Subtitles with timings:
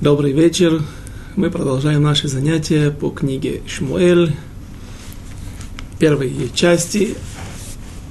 [0.00, 0.82] Добрый вечер.
[1.36, 4.34] Мы продолжаем наши занятия по книге Шмуэль,
[5.98, 7.16] первой части.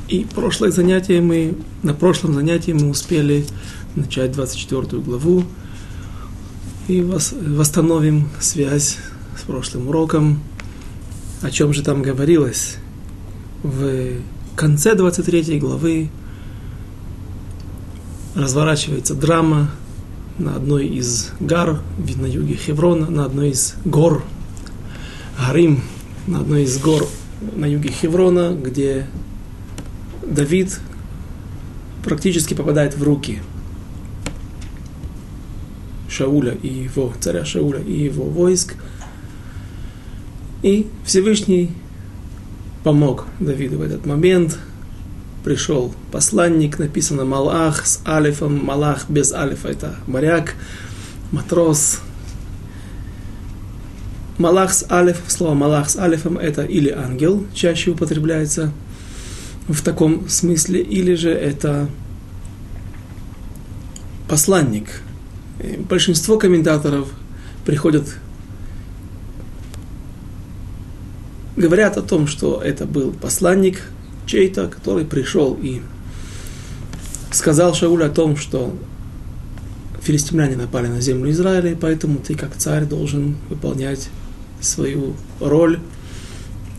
[0.08, 3.44] И прошлое занятие мы, на прошлом занятии мы успели
[3.96, 5.44] начать 24 главу
[6.88, 8.98] и восстановим связь
[9.36, 10.44] с прошлым уроком.
[11.42, 12.78] О чем же там говорилось?
[13.64, 14.20] В
[14.56, 16.12] конце 23 главы
[18.36, 19.72] разворачивается драма
[20.40, 24.24] на одной из гар на юге Хеврона, на одной из гор,
[25.38, 25.82] Гарим,
[26.28, 27.08] на одной из гор
[27.56, 29.06] на юге Хеврона, где
[30.26, 30.80] Давид
[32.04, 33.40] практически попадает в руки
[36.10, 38.76] Шауля и его, царя Шауля и его войск.
[40.64, 41.72] И Всевышний
[42.84, 44.58] помог Давиду в этот момент–
[45.50, 50.54] пришел посланник, написано Малах с алифом, Малах без алифа, это моряк,
[51.32, 52.02] матрос.
[54.38, 58.72] Малах с алиф, слово Малах с алифом это или ангел, чаще употребляется
[59.68, 61.90] в таком смысле, или же это
[64.28, 65.02] посланник.
[65.90, 67.08] Большинство комментаторов
[67.66, 68.06] приходят
[71.58, 73.82] говорят о том, что это был посланник,
[74.30, 75.82] чей-то, который пришел и
[77.32, 78.76] сказал Шаулю о том, что
[80.02, 84.10] филистимляне напали на землю Израиля, и поэтому ты как царь должен выполнять
[84.62, 85.80] свою роль,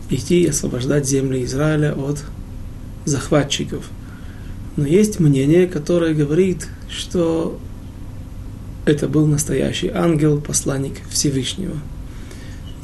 [0.09, 2.23] идти и освобождать земли Израиля от
[3.05, 3.89] захватчиков.
[4.77, 7.59] Но есть мнение, которое говорит, что
[8.85, 11.75] это был настоящий ангел, посланник Всевышнего.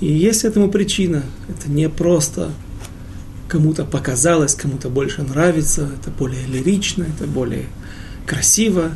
[0.02, 1.24] И есть этому причина.
[1.48, 2.52] Это не просто
[3.48, 7.66] кому-то показалось, кому-то больше нравится, это более лирично, это более
[8.26, 8.92] красиво.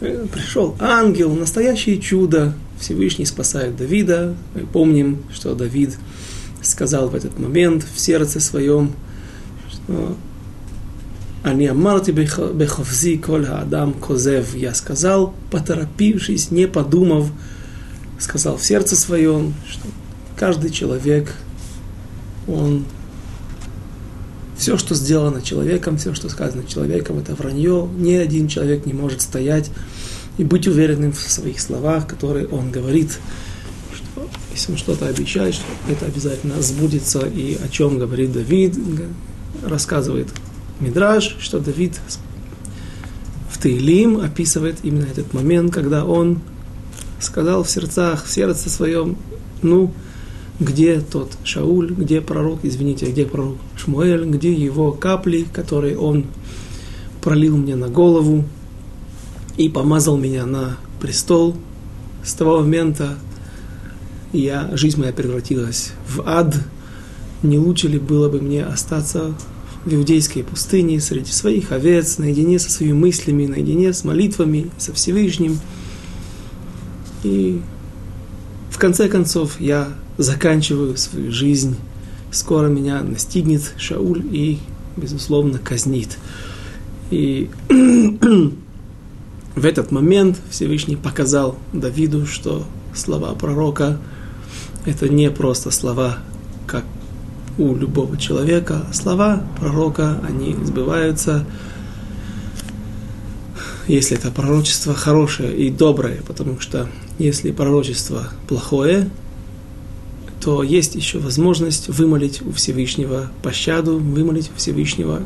[0.00, 2.54] Э, пришел ангел, настоящее чудо.
[2.78, 4.34] Всевышний спасает Давида.
[4.54, 5.96] Мы помним, что Давид
[6.62, 8.92] сказал в этот момент в сердце своем,
[9.70, 10.16] что
[11.42, 14.54] они амарти беховзи коль адам козев.
[14.54, 17.28] Я сказал, поторопившись, не подумав,
[18.18, 19.86] сказал в сердце своем, что
[20.36, 21.34] каждый человек,
[22.46, 22.84] он
[24.62, 27.88] все, что сделано человеком, все, что сказано человеком, это вранье.
[27.96, 29.68] Ни один человек не может стоять
[30.38, 33.18] и быть уверенным в своих словах, которые он говорит.
[33.92, 37.26] Что, если он что-то обещает, что это обязательно сбудется.
[37.26, 38.78] И о чем говорит Давид,
[39.64, 40.28] рассказывает
[40.78, 41.98] Мидраж, что Давид
[43.50, 46.40] в Таилим описывает именно этот момент, когда он
[47.18, 49.16] сказал в сердцах, в сердце своем,
[49.60, 49.92] ну,
[50.62, 56.26] где тот Шауль, где пророк, извините, где пророк Шмуэль, где его капли, которые он
[57.20, 58.44] пролил мне на голову
[59.56, 61.56] и помазал меня на престол.
[62.24, 63.18] С того момента
[64.32, 66.56] я, жизнь моя превратилась в ад.
[67.42, 69.34] Не лучше ли было бы мне остаться
[69.84, 75.58] в иудейской пустыне среди своих овец, наедине со своими мыслями, наедине с молитвами, со Всевышним.
[77.24, 77.60] И
[78.70, 79.88] в конце концов я
[80.22, 81.76] заканчиваю свою жизнь.
[82.30, 84.58] Скоро меня настигнет Шауль и,
[84.96, 86.18] безусловно, казнит.
[87.10, 93.98] И в этот момент Всевышний показал Давиду, что слова пророка–
[94.86, 96.18] это не просто слова,
[96.66, 96.84] как
[97.58, 98.86] у любого человека.
[98.92, 101.46] Слова пророка, они сбываются,
[103.86, 106.88] если это пророчество хорошее и доброе, потому что
[107.18, 109.10] если пророчество плохое,
[110.42, 115.22] то есть еще возможность вымолить у Всевышнего пощаду, вымолить у Всевышнего,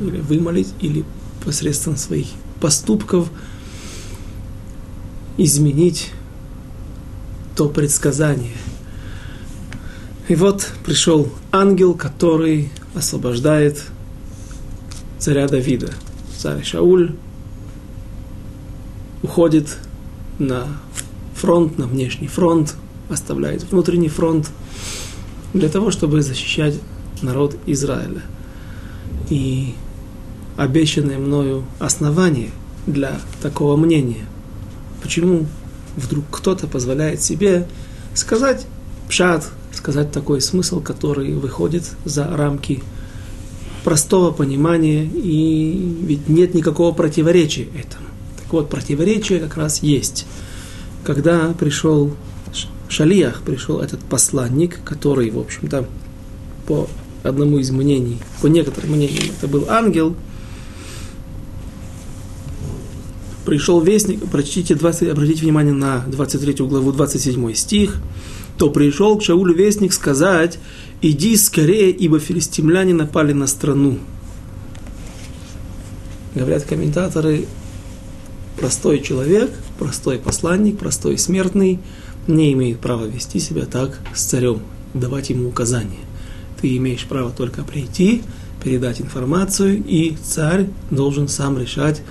[0.00, 1.04] или вымолить, или
[1.42, 2.26] посредством своих
[2.60, 3.30] поступков
[5.38, 6.10] изменить
[7.56, 8.56] то предсказание.
[10.28, 13.82] И вот пришел ангел, который освобождает
[15.18, 15.90] царя Давида.
[16.36, 17.14] Царь Шауль
[19.22, 19.78] уходит
[20.38, 20.66] на
[21.34, 22.74] фронт, на внешний фронт,
[23.10, 24.50] оставляет внутренний фронт
[25.52, 26.74] для того, чтобы защищать
[27.22, 28.22] народ Израиля.
[29.28, 29.74] И
[30.56, 32.50] обещанное мною основание
[32.86, 34.26] для такого мнения.
[35.02, 35.46] Почему
[35.96, 37.66] вдруг кто-то позволяет себе
[38.14, 38.66] сказать
[39.08, 42.82] пшат, сказать такой смысл, который выходит за рамки
[43.84, 48.06] простого понимания, и ведь нет никакого противоречия этому.
[48.42, 50.26] Так вот, противоречие как раз есть.
[51.04, 52.14] Когда пришел
[52.90, 55.86] Шалиях пришел этот посланник, который, в общем-то,
[56.66, 56.88] по
[57.22, 60.16] одному из мнений, по некоторым мнениям, это был ангел,
[63.44, 67.96] пришел вестник, прочтите 20, обратите внимание на 23 главу, 27 стих,
[68.58, 70.58] то пришел к Шаулю вестник сказать,
[71.00, 73.98] иди скорее, ибо филистимляне напали на страну.
[76.34, 77.46] Говорят комментаторы,
[78.58, 81.80] простой человек, простой посланник, простой смертный
[82.26, 84.60] не имеет права вести себя так с царем,
[84.94, 85.98] давать ему указания.
[86.60, 88.22] Ты имеешь право только прийти,
[88.62, 92.02] передать информацию, и царь должен сам решать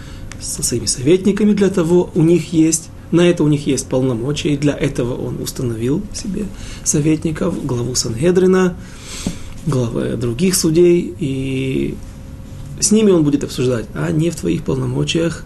[0.41, 4.57] со своими советниками для того, у них есть, на это у них есть полномочия, и
[4.57, 6.45] для этого он установил себе
[6.83, 8.75] советников, главу Сангедрина,
[9.65, 11.95] главы других судей, и
[12.79, 15.43] с ними он будет обсуждать, а не в твоих полномочиях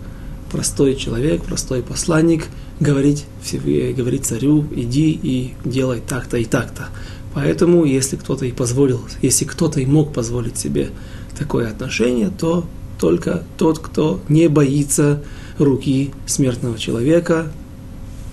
[0.52, 2.46] простой человек, простой посланник
[2.80, 6.90] говорить, говорить царю, иди и делай так-то и так-то.
[7.34, 10.92] Поэтому, если кто-то и позволил, если кто-то и мог позволить себе
[11.38, 12.66] такое отношение, то
[13.00, 15.24] только тот, кто не боится
[15.58, 17.52] руки смертного человека,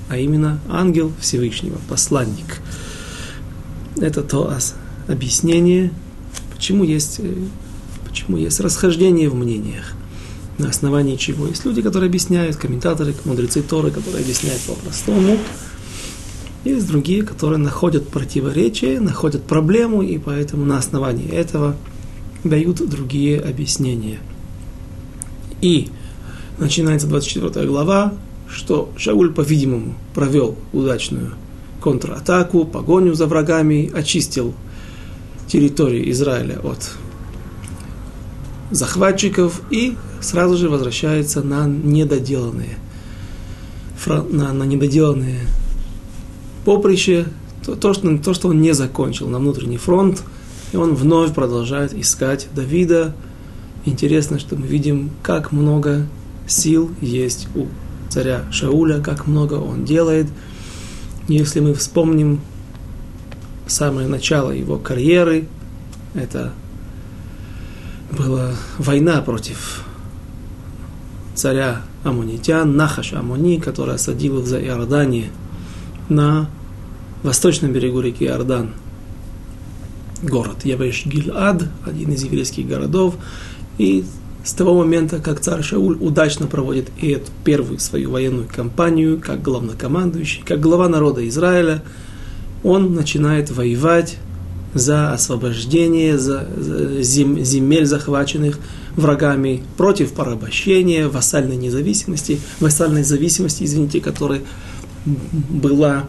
[0.09, 2.61] а именно ангел Всевышнего, посланник.
[3.97, 4.53] Это то
[5.09, 5.93] объяснение,
[6.55, 7.35] почему есть, э,
[8.09, 9.95] почему есть расхождение в мнениях.
[10.61, 15.39] На основании чего есть люди, которые объясняют, комментаторы, мудрецы Торы, которые объясняют по-простому.
[16.65, 21.77] Есть другие, которые находят противоречие, находят проблему, и поэтому на основании этого
[22.45, 24.21] дают другие объяснения.
[25.63, 25.89] И
[26.59, 28.13] начинается 24 глава,
[28.47, 31.33] что Шауль, по-видимому, провел удачную
[31.81, 34.53] контратаку, погоню за врагами, очистил
[35.47, 36.91] территорию Израиля от
[38.71, 42.79] захватчиков и сразу же возвращается на недоделанные,
[44.07, 45.41] на, на недоделанные
[46.65, 47.27] поприще,
[47.65, 50.23] то, то, что, то, что он не закончил на внутренний фронт,
[50.73, 53.15] и он вновь продолжает искать Давида.
[53.85, 56.07] Интересно, что мы видим, как много
[56.47, 57.67] сил есть у
[58.09, 60.27] царя Шауля, как много он делает.
[61.29, 62.41] Если мы вспомним
[63.67, 65.47] самое начало его карьеры,
[66.15, 66.53] это
[68.11, 69.85] была война против
[71.35, 75.31] царя Амунитян, Нахаш Амуни, который осадил их за Иордание
[76.09, 76.49] на
[77.23, 78.71] восточном берегу реки Иордан.
[80.23, 83.15] Город Явеш Гильад, один из еврейских городов.
[83.79, 84.05] И
[84.45, 89.43] с того момента, как царь Шауль удачно проводит и эту первую свою военную кампанию, как
[89.43, 91.83] главнокомандующий, как глава народа Израиля,
[92.63, 94.19] он начинает воевать
[94.75, 98.59] за освобождение за, за зем, земель, захваченных
[98.97, 104.43] врагами, против порабощения, вассальной независимости, вассальной зависимости, извините, которая
[105.05, 106.09] была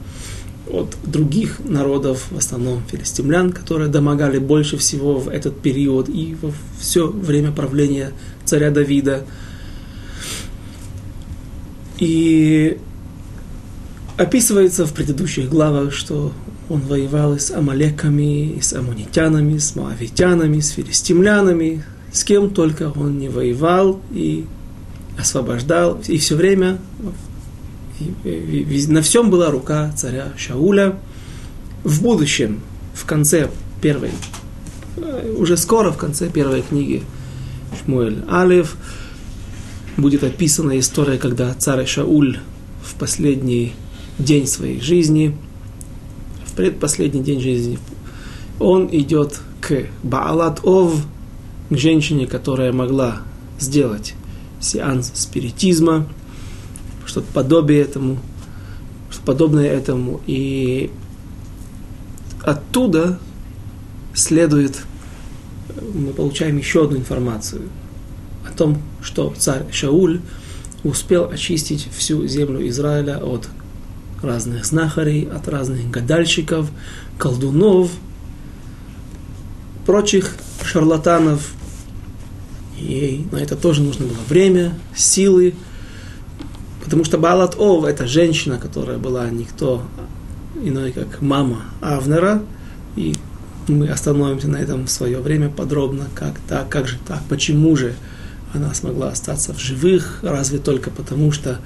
[0.70, 6.52] от других народов, в основном филистимлян, которые домогали больше всего в этот период и во
[6.80, 8.12] все время правления
[8.46, 9.26] царя Давида.
[12.00, 12.78] И
[14.18, 16.32] описывается в предыдущих главах, что
[16.70, 22.92] он воевал и с амалеками, и с амунитянами, с моавитянами, с филистимлянами, с кем только
[22.96, 24.46] он не воевал и
[25.18, 26.80] освобождал, и все время
[28.88, 30.98] на всем была рука царя Шауля.
[31.84, 32.62] В будущем,
[32.94, 33.50] в конце
[33.82, 34.12] первой,
[34.98, 37.04] э, уже скоро в конце первой книги
[37.80, 38.76] Шмуэль Алев,
[39.98, 42.40] будет описана история, когда царь Шауль
[42.84, 43.74] в последний
[44.20, 45.36] день своей жизни–
[46.52, 47.80] в предпоследний день жизни,
[48.60, 50.96] он идет к Баалат Ов,
[51.72, 53.22] к женщине, которая могла
[53.60, 54.14] сделать
[54.60, 56.06] сеанс спиритизма,
[57.06, 58.20] что-то подобие этому,
[59.10, 60.22] что подобное этому.
[60.28, 60.92] И
[62.44, 63.18] оттуда
[64.14, 64.82] следует,
[65.94, 67.64] мы получаем еще одну информацию
[68.46, 70.20] о том, что царь Шауль
[70.84, 73.48] успел очистить всю землю Израиля от
[74.22, 76.70] разных знахарей, от разных гадальщиков,
[77.18, 77.92] колдунов,
[79.86, 81.54] прочих шарлатанов.
[82.82, 85.54] И на это тоже нужно было время, силы,
[86.84, 89.84] потому что Балат Ов– это женщина, которая была никто
[90.62, 92.44] иной, как мама Авнера,
[92.96, 93.16] и
[93.68, 97.94] мы остановимся на этом в свое время подробно, как так, как же так, почему же
[98.54, 101.60] она смогла остаться в живых, разве только потому, что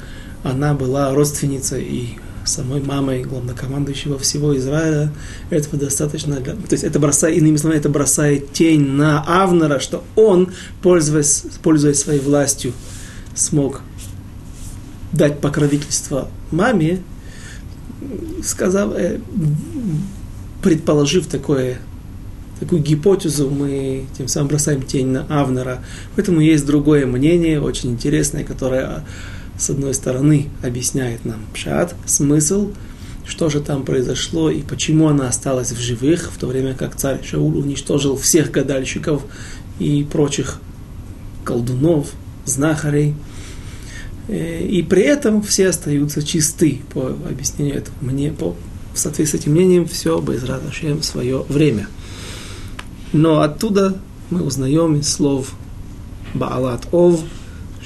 [0.43, 5.11] она была родственницей и самой мамой главнокомандующего всего Израиля,
[5.49, 6.39] этого достаточно.
[6.39, 6.53] Для...
[6.53, 11.99] То есть это бросает, иными словами, это бросает тень на Авнера, что он, пользуясь, пользуясь
[11.99, 12.73] своей властью,
[13.35, 13.81] смог
[15.11, 17.01] дать покровительство маме,
[18.43, 19.19] сказав, э,
[20.61, 21.79] предположив такое,
[22.59, 25.83] такую гипотезу, мы тем самым бросаем тень на Авнера.
[26.15, 29.03] Поэтому есть другое мнение, очень интересное, которое
[29.57, 32.71] с одной стороны, объясняет нам пшат, смысл,
[33.25, 37.24] что же там произошло и почему она осталась в живых, в то время как царь
[37.24, 39.24] Шаул уничтожил всех гадальщиков
[39.79, 40.59] и прочих
[41.43, 42.12] колдунов,
[42.45, 43.15] знахарей.
[44.27, 48.55] Э, и при этом все остаются чисты, по объяснению этого мне, по,
[48.93, 50.19] в соответствии с этим мнением, все
[51.00, 51.88] в свое время.
[53.13, 53.97] Но оттуда
[54.29, 55.53] мы узнаем из слов
[56.33, 57.21] Баалат Ов,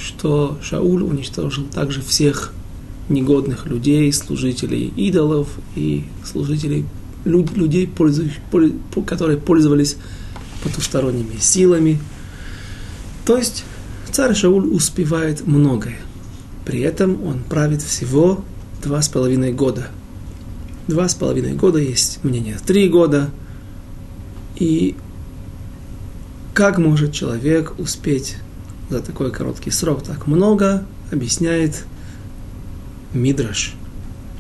[0.02, 2.54] что Шауль уничтожил также всех
[3.10, 6.86] негодных людей, служителей идолов и служителей
[7.26, 7.92] люд, людей,
[9.06, 9.98] которые пользовались
[10.64, 12.00] потусторонними силами.
[13.26, 13.64] То есть
[14.12, 16.00] царь Шауль успевает многое.
[16.66, 18.44] При этом он правит всего
[18.84, 19.88] два с половиной года.
[20.88, 23.32] Два с половиной года есть мнение три года.
[24.56, 24.96] И
[26.54, 28.38] как может человек успеть
[28.90, 31.86] за такой короткий срок так много, объясняет
[33.14, 33.76] Мидраш.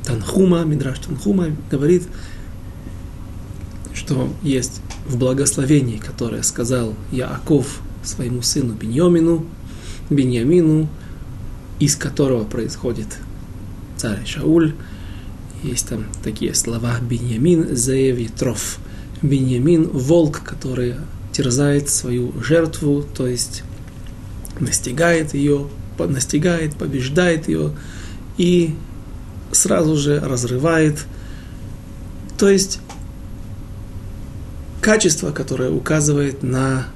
[0.03, 2.03] Танхума, Мидраш Танхума говорит,
[3.93, 9.45] что есть в благословении, которое сказал Яаков своему сыну Беньямину,
[10.09, 10.87] Беньямину,
[11.79, 13.17] из которого происходит
[13.97, 14.73] царь Шауль.
[15.63, 18.79] Есть там такие слова Беньямин, Зеев Ятров.
[19.21, 20.95] Беньямин– волк, который
[21.33, 23.63] терзает свою жертву, то есть
[24.59, 27.71] настигает ее, настигает, побеждает ее
[28.37, 28.75] и
[29.51, 31.05] сразу же разрывает.
[32.37, 32.79] То есть
[34.81, 36.87] качество, которое указывает на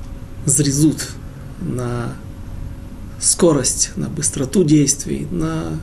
[0.45, 1.09] зрезут,
[1.61, 2.13] на
[3.19, 5.79] скорость, на быстроту действий, на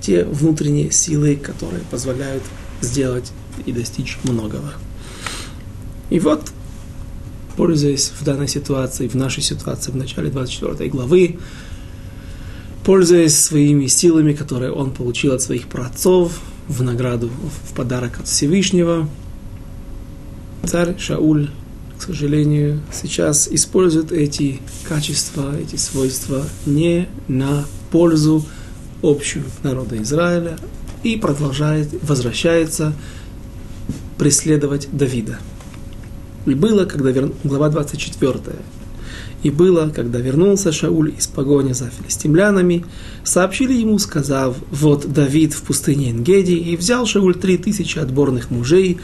[0.00, 2.42] те внутренние силы, которые позволяют
[2.80, 3.32] сделать
[3.64, 4.72] и достичь многого.
[6.10, 6.50] И вот
[7.56, 11.38] пользуясь в данной ситуации, в нашей ситуации, в начале 24 главы,
[12.84, 19.08] пользуясь своими силами, которые он получил от своих праотцов, в награду, в подарок от Всевышнего,
[20.64, 21.50] царь Шауль,
[21.98, 28.44] к сожалению, сейчас использует эти качества, эти свойства не на пользу
[29.02, 30.56] общую народа Израиля
[31.02, 32.94] и продолжает, возвращается
[34.18, 35.38] преследовать Давида–
[36.46, 37.32] и было, когда вер...
[37.44, 38.34] глава 24.
[39.42, 42.84] И было, когда вернулся Шауль из погони за филистимлянами,
[43.24, 49.00] сообщили ему, сказав, вот Давид в пустыне Энгеди, и взял Шауль три тысячи отборных мужей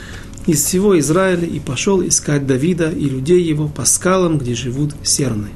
[0.46, 5.48] из всего Израиля и пошел искать Давида и людей его по скалам, где живут серны.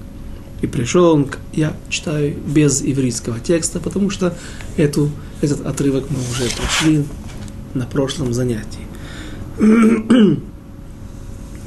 [0.63, 4.37] И пришел он, я читаю без ивритского текста, потому что
[4.77, 5.11] эту,
[5.41, 7.05] этот отрывок мы уже прошли
[7.75, 8.87] на прошлом занятии.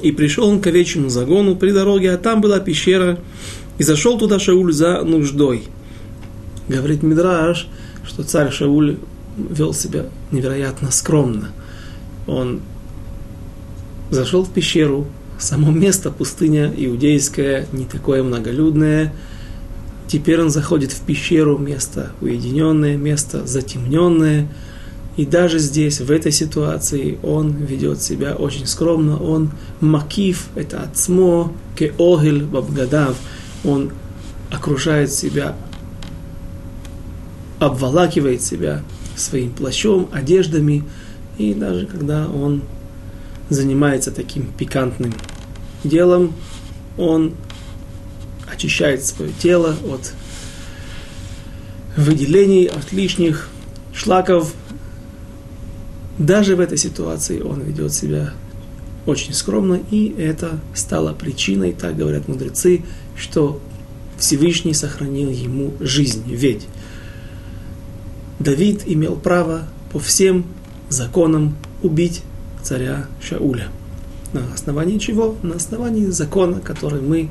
[0.05, 3.17] И пришел он к овечьему загону при дороге, а там была пещера,
[3.79, 5.63] и зашел туда Шауль за нуждой.
[6.67, 7.67] Говорит Мидраш,
[8.05, 8.97] что царь Шауль
[9.35, 11.49] вел себя невероятно скромно.
[12.27, 12.61] Он
[14.11, 15.07] зашел в пещеру,
[15.39, 19.11] само место, пустыня иудейская, не такое многолюдное.
[20.07, 24.47] Теперь он заходит в пещеру, место уединенное, место затемненное–
[25.17, 29.17] и даже здесь, в этой ситуации, он ведет себя очень скромно.
[29.21, 33.15] Он макив, это ацмо, кеогель бабгадав.
[33.63, 33.91] Он
[34.51, 35.55] окружает себя,
[37.59, 38.83] обволакивает себя
[39.15, 40.83] своим плащом, одеждами.
[41.37, 42.63] И даже когда он
[43.49, 45.13] занимается таким пикантным
[45.85, 46.33] делом,
[46.97, 47.35] он
[48.51, 50.13] очищает свое тело от
[51.95, 53.47] выделений, от лишних
[53.93, 54.53] шлаков,
[56.17, 58.33] даже в этой ситуации он ведет себя
[59.05, 62.83] очень скромно, и это стало причиной, так говорят мудрецы,
[63.15, 63.61] что
[64.17, 66.23] Всевышний сохранил ему жизнь.
[66.27, 66.67] Ведь
[68.39, 70.45] Давид имел право по всем
[70.89, 72.21] законам убить
[72.63, 73.67] царя Шауля.
[74.33, 75.35] На основании чего?
[75.43, 77.29] На основании закона, который мы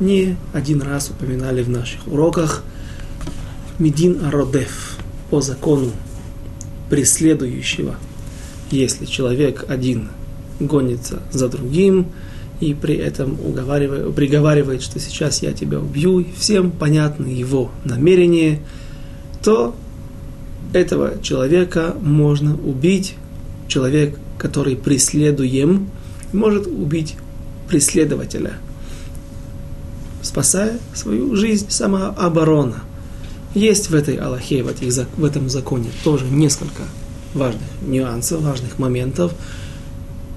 [0.00, 2.64] не один раз упоминали в наших уроках.
[3.78, 4.98] Медин Ародев
[5.30, 5.90] по закону
[6.90, 7.96] преследующего
[8.70, 10.08] если человек один
[10.60, 12.06] гонится за другим
[12.60, 18.60] и при этом уговаривает, приговаривает, что сейчас я тебя убью, и всем понятно его намерение,
[19.42, 19.74] то
[20.72, 23.14] этого человека можно убить.
[23.66, 25.90] Человек, который преследуем,
[26.32, 27.16] может убить
[27.68, 28.54] преследователя,
[30.22, 32.82] спасая свою жизнь самооборона.
[33.54, 36.82] Есть в этой Аллахе, в, этих, в этом законе тоже несколько
[37.34, 39.32] важных нюансов, важных моментов,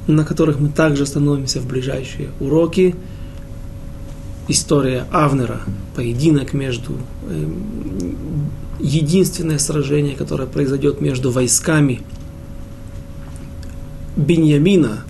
[0.08, 2.96] на которых мы также остановимся в ближайшие уроки.
[4.50, 5.60] история Авнера,
[5.94, 6.94] поединок между,
[7.30, 7.50] э,
[8.80, 12.02] единственное сражение, которое произойдет между войсками
[14.16, 15.04] Беньямина,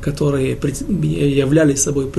[0.00, 2.10] которые являли собой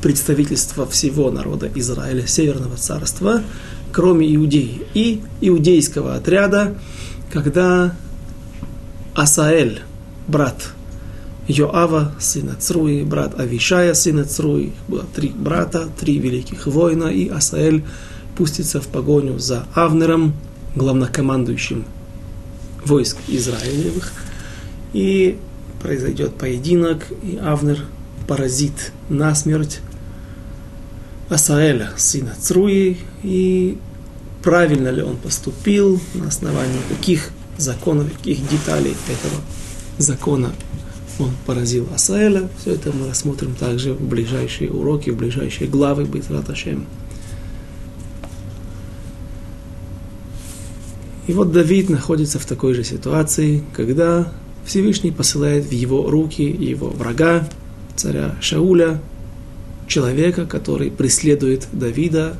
[0.00, 3.42] представительство всего народа Израиля, Северного царства,
[3.92, 6.74] кроме Иудеи, и иудейского отряда,
[7.32, 7.94] когда
[9.14, 9.80] Асаэль,
[10.28, 10.72] брат
[11.48, 14.72] Йоава, сына Цруи, брат Авишая, сына Цруи.
[14.86, 17.84] Было три брата, три великих воина, и Асаэль
[18.36, 20.34] пустится в погоню за Авнером,
[20.76, 21.86] главнокомандующим
[22.84, 24.12] войск Израилевых.
[24.92, 25.38] И
[25.82, 27.78] произойдет поединок, и Авнер
[28.28, 29.80] поразит насмерть
[31.30, 33.78] Асаэля, сына Цруи, и
[34.42, 39.40] правильно ли он поступил, на основании каких законов, каких деталей этого
[39.98, 40.52] закона
[41.18, 42.48] он поразил Асаэля.
[42.60, 46.86] Все это мы рассмотрим также в ближайшие уроки, в ближайшие главы Бейтрат Ашем.
[51.28, 54.32] И вот Давид находится в такой же ситуации, когда
[54.64, 57.48] Всевышний посылает в его руки его врага,
[57.94, 59.00] царя Шауля,
[59.86, 62.36] человека, который преследует Давида,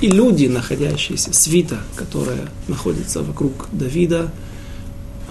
[0.00, 4.30] и люди, находящиеся, свита, которая находится вокруг Давида,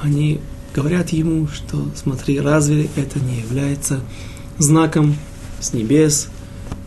[0.01, 0.39] они
[0.73, 4.01] говорят ему, что смотри, разве это не является
[4.57, 5.15] знаком
[5.59, 6.27] с небес?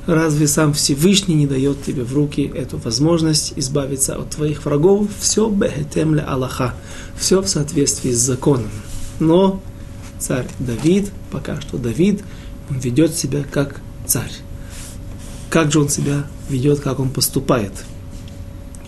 [0.07, 5.09] Разве сам Всевышний не дает тебе в руки эту возможность избавиться от твоих врагов?
[5.21, 6.75] Все бехетемля Аллаха,
[7.19, 8.71] все в соответствии с законом.
[9.21, 9.61] Но
[10.19, 12.23] царь Давид, пока что Давид,
[12.71, 14.33] он ведет себя как царь.
[15.51, 17.73] Как же он себя ведет, как он поступает?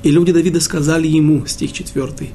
[0.03, 2.31] И люди Давида сказали ему, стих 4,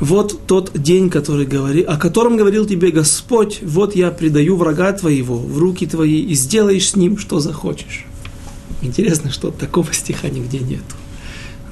[0.00, 5.36] вот тот день, который говори, о котором говорил тебе Господь, вот я предаю врага твоего
[5.36, 8.06] в руки твои и сделаешь с ним, что захочешь.
[8.80, 10.94] Интересно, что такого стиха нигде нету.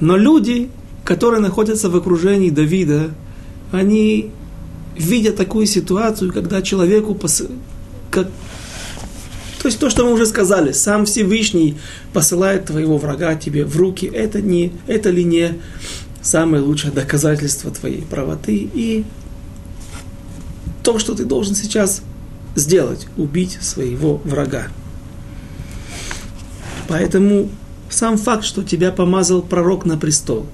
[0.01, 0.69] Но люди,
[1.05, 3.11] которые находятся в окружении Давида,
[3.71, 4.31] они
[4.97, 7.17] видят такую ситуацию, когда человеку,
[8.11, 8.29] как...
[9.67, 11.77] то есть то, что мы уже сказали, сам Всевышний
[12.13, 15.55] посылает твоего врага тебе в руки, это, не, это ли не
[16.21, 19.03] самое лучшее доказательство твоей правоты и
[20.83, 22.01] то, что ты должен сейчас
[22.55, 24.69] сделать, убить своего врага.
[26.87, 27.49] Поэтому
[27.89, 30.45] сам факт, что тебя помазал пророк на престол,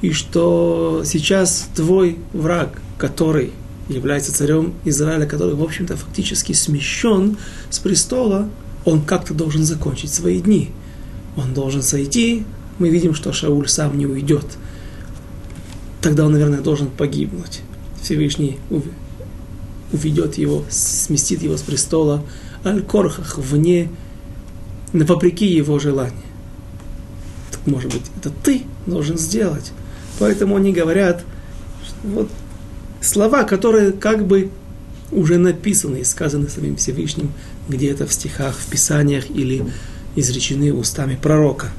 [0.00, 3.52] и что сейчас твой враг, который
[3.90, 7.36] является царем Израиля, который, в общем-то, фактически смещен
[7.68, 8.48] с престола,
[8.84, 10.70] он как-то должен закончить свои дни.
[11.36, 12.44] Он должен сойти.
[12.78, 14.46] Мы видим, что Шауль сам не уйдет–
[16.00, 17.60] тогда он, наверное, должен погибнуть.
[18.02, 18.58] Всевышний
[19.92, 22.24] уведет его, сместит его с престола
[22.64, 23.90] Аль-Корхах вне,
[24.92, 26.16] вопреки его желанию.
[27.50, 29.72] Так, может быть, это ты должен сделать.
[30.18, 31.24] Поэтому они говорят,
[32.02, 32.28] вот
[33.00, 34.50] слова, которые как бы
[35.12, 37.32] уже написаны и сказаны самим Всевышним,
[37.68, 39.64] где-то в стихах, в писаниях или
[40.16, 41.70] изречены устами пророка.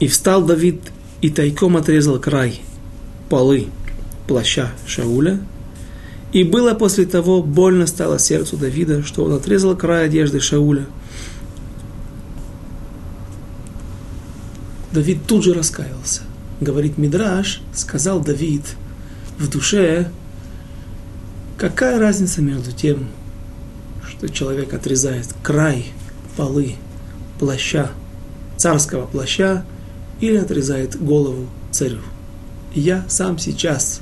[0.00, 0.80] И встал Давид
[1.22, 2.60] и тайком отрезал край
[3.28, 3.68] полы
[4.26, 5.40] плаща Шауля.
[6.32, 10.86] И было после того больно стало сердцу Давида, что он отрезал край одежды Шауля.
[14.92, 16.22] Давид тут же раскаялся.
[16.64, 18.62] Говорит Мидраш, сказал Давид
[19.38, 20.10] в душе,
[21.58, 23.08] какая разница между тем,
[24.08, 25.84] что человек отрезает край
[26.38, 26.76] полы
[27.38, 27.90] плаща,
[28.56, 29.66] царского плаща,
[30.22, 31.98] или отрезает голову царю.
[32.74, 34.00] Я сам сейчас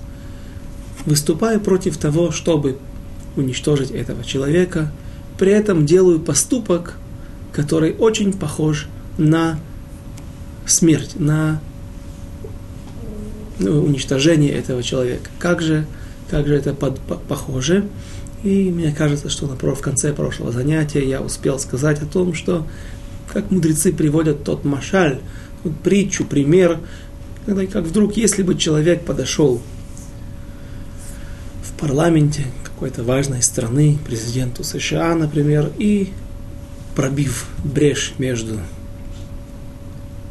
[1.04, 2.78] выступаю против того, чтобы
[3.34, 4.92] уничтожить этого человека,
[5.36, 6.96] при этом делаю поступок,
[7.52, 8.86] который очень похож
[9.18, 9.58] на
[10.64, 11.60] смерть, на
[13.62, 15.30] ну, уничтожение этого человека.
[15.38, 15.86] Как же,
[16.30, 17.84] как же это под, по, похоже?
[18.42, 22.66] И мне кажется, что например, в конце прошлого занятия я успел сказать о том, что
[23.32, 25.20] как мудрецы приводят тот машаль,
[25.82, 26.78] притчу, пример,
[27.46, 29.60] когда как вдруг, если бы человек подошел
[31.64, 36.12] в парламенте какой-то важной страны, президенту США, например, и
[36.94, 38.58] пробив брешь между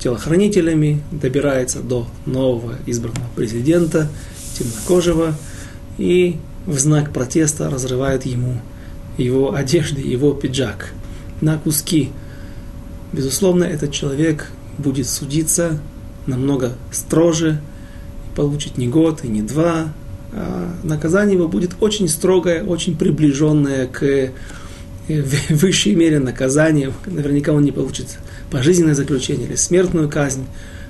[0.02, 4.10] телохранителями, добирается до нового избранного президента,
[4.58, 5.36] темнокожего,
[5.98, 8.60] и в знак протеста разрывает ему
[9.18, 10.94] его одежды, его пиджак
[11.40, 12.10] на куски.
[13.14, 15.80] Безусловно, этот человек будет судиться
[16.26, 17.62] намного строже,
[18.36, 19.94] получит не год и не два,
[20.34, 24.32] а наказание его будет очень строгое, очень приближенное к
[25.08, 26.94] в высшей мере наказание.
[27.06, 28.18] Наверняка он не получит
[28.50, 30.46] пожизненное заключение или смертную казнь.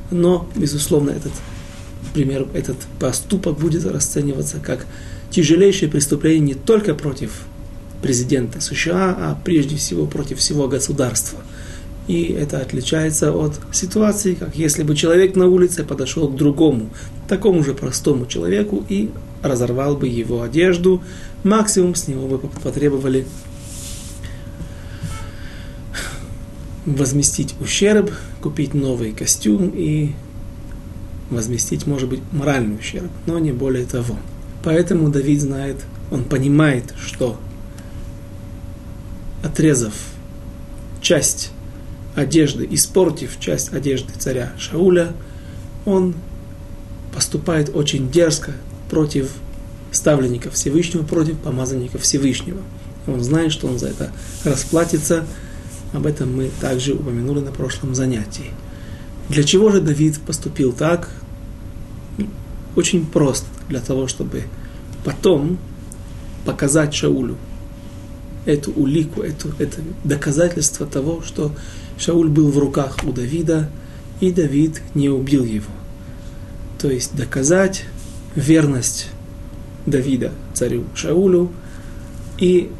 [0.10, 1.32] Но, безусловно, этот
[2.13, 4.86] пример, этот поступок будет расцениваться как
[5.30, 7.32] тяжелейшее преступление не только против
[8.02, 11.39] президента США, а прежде всего против всего государства.
[12.08, 16.89] И это отличается от ситуации, как если бы человек на улице подошел к другому,
[17.28, 19.12] такому же простому человеку и
[19.43, 21.02] разорвал бы его одежду,
[21.43, 23.26] максимум с него бы потребовали
[26.86, 30.13] возместить ущерб, купить новый костюм и
[31.30, 34.17] возместить, может быть, моральный ущерб, но не более того.
[34.63, 35.78] Поэтому Давид знает,
[36.12, 37.39] он понимает, что
[39.44, 39.94] отрезав
[41.02, 41.52] часть
[42.15, 45.13] одежды, испортив часть одежды царя Шауля,
[45.86, 46.15] он
[47.13, 48.54] поступает очень дерзко
[48.89, 49.32] против
[49.91, 52.62] ставленников Всевышнего, против помазанников Всевышнего.
[53.08, 54.12] Он знает, что он за это
[54.44, 55.26] расплатится.
[55.94, 58.52] Об этом мы также упомянули на прошлом занятии.
[59.30, 61.10] Для чего же Давид поступил так?
[62.76, 63.48] Очень просто.
[63.68, 64.44] Для того, чтобы
[65.04, 65.58] потом
[66.46, 67.38] показать Шаулю
[68.46, 71.52] эту улику, эту, это доказательство того, что
[71.98, 73.70] Шауль был в руках у Давида,
[74.20, 75.72] и Давид не убил его.
[76.80, 77.86] То есть доказать
[78.36, 79.10] верность
[79.86, 81.52] Давида царю Шаулю
[82.38, 82.72] и,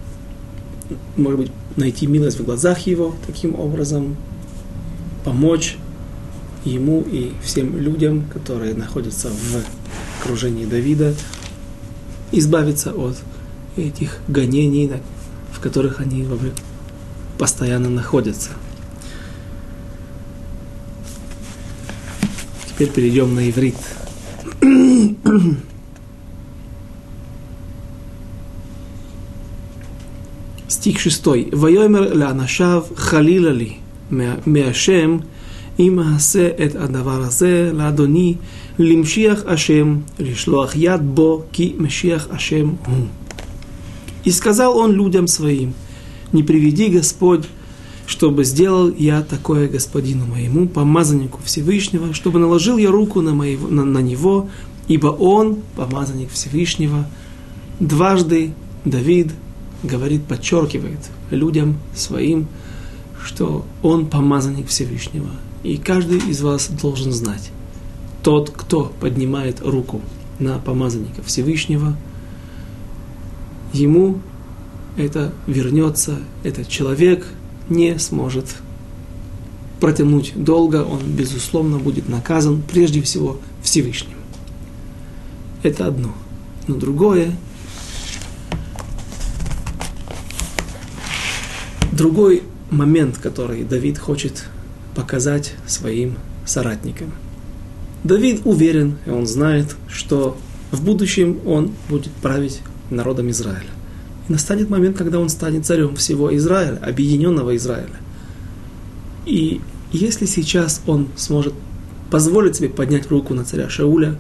[1.16, 4.16] может быть, найти милость в глазах его, таким образом
[5.24, 5.78] помочь
[6.66, 11.14] ему и всем людям, которые находятся в окружении Давида,
[12.32, 13.18] избавиться от
[13.78, 14.92] этих гонений,
[15.52, 16.28] в которых они
[17.38, 18.50] постоянно находятся.
[22.68, 23.76] Теперь перейдем на иврит.
[30.82, 31.54] стих 6.
[31.54, 33.78] «Вайомер ланашав халилали
[34.10, 35.24] меашем
[35.78, 38.40] им асе эт адавар азе ладони
[38.80, 43.08] лимшиях ашем лишлоах яд бо ки мешиях ашем гу».
[44.24, 45.76] И сказал он людям своим,
[46.32, 47.46] «Не приведи Господь,
[48.08, 53.86] чтобы сделал я такое господину моему, помазаннику Всевышнего, чтобы наложил я руку на, моего, на,
[53.86, 54.50] на него,
[54.88, 57.08] ибо он, помазанник Всевышнего,
[57.80, 59.32] дважды Давид
[59.84, 62.48] говорит, подчеркивает людям своим,
[63.24, 65.30] что он помазанник Всевышнего.
[65.64, 67.52] И каждый из вас должен знать,
[68.24, 70.02] тот, кто поднимает руку
[70.40, 71.96] на помазанника Всевышнего,
[73.74, 74.20] ему
[74.98, 77.26] это вернется, этот человек
[77.70, 78.56] не сможет
[79.80, 84.18] протянуть долго, он, безусловно, будет наказан прежде всего Всевышним.
[85.64, 86.14] Это одно.
[86.68, 87.36] Но другое,
[91.92, 94.46] другой момент, который Давид хочет
[94.96, 97.12] показать своим соратникам.
[98.04, 100.38] Давид уверен, и он знает, что
[100.72, 103.70] в будущем он будет править народом Израиля.
[104.28, 108.00] И настанет момент, когда он станет царем всего Израиля, объединенного Израиля.
[109.26, 111.54] И если сейчас он сможет
[112.10, 114.18] позволить себе поднять руку на царя Шауля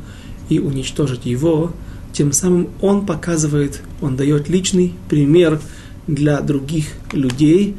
[0.49, 1.71] и уничтожить его,
[2.13, 5.59] тем самым он показывает, он дает личный пример
[6.07, 7.75] для других людей,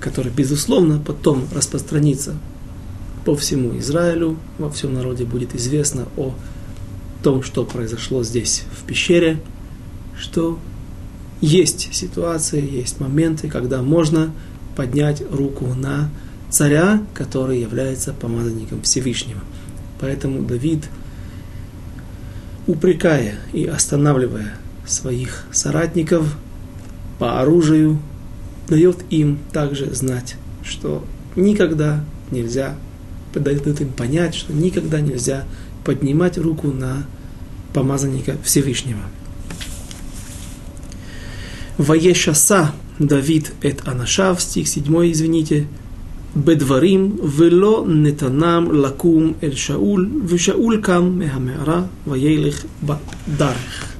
[0.00, 2.34] который, безусловно, потом распространится
[3.24, 6.32] по всему Израилю, во всем народе будет известно о
[7.22, 9.40] том, что произошло здесь, в пещере,
[10.16, 10.58] что
[11.40, 14.32] есть ситуации, есть моменты, когда можно
[14.76, 16.10] поднять руку на
[16.50, 19.40] царя, который является помазанником Всевышнего.
[20.00, 20.88] Поэтому Давид,
[22.66, 24.54] упрекая и останавливая
[24.86, 26.36] своих соратников
[27.18, 27.98] по оружию,
[28.68, 32.74] дает им также знать, что никогда нельзя,
[33.34, 35.44] дает им понять, что никогда нельзя
[35.84, 37.06] поднимать руку на
[37.74, 39.02] помазанника Всевышнего.
[41.76, 45.66] Ваешаса Давид эт Анашав, стих 7, извините,
[46.34, 53.95] Бедварим вело нетанам лакум эль Шаул, вешаул кам мехамера ваейлих бадарах.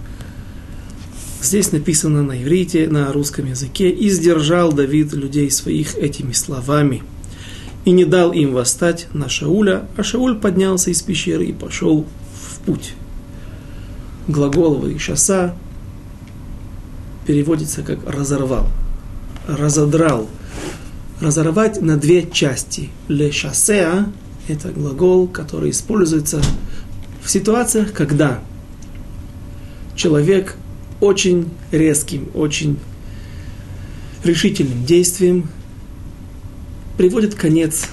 [1.42, 7.03] Здесь написано на иврите, на русском языке, «И сдержал Давид людей своих этими словами,
[7.85, 12.61] и не дал им восстать на Шауля, а Шауль поднялся из пещеры и пошел в
[12.61, 12.94] путь».
[14.29, 15.55] Глагол «вышаса»
[17.27, 18.68] переводится как «разорвал»,
[19.46, 20.29] «разодрал»,
[21.20, 22.90] разорвать на две части.
[23.09, 24.07] Ле шассеа–
[24.49, 26.40] это глагол, который используется
[27.22, 28.40] в ситуациях, когда
[29.94, 30.57] человек
[31.00, 32.78] очень резким, очень
[34.24, 35.48] решительным действием
[36.96, 37.88] приводит конец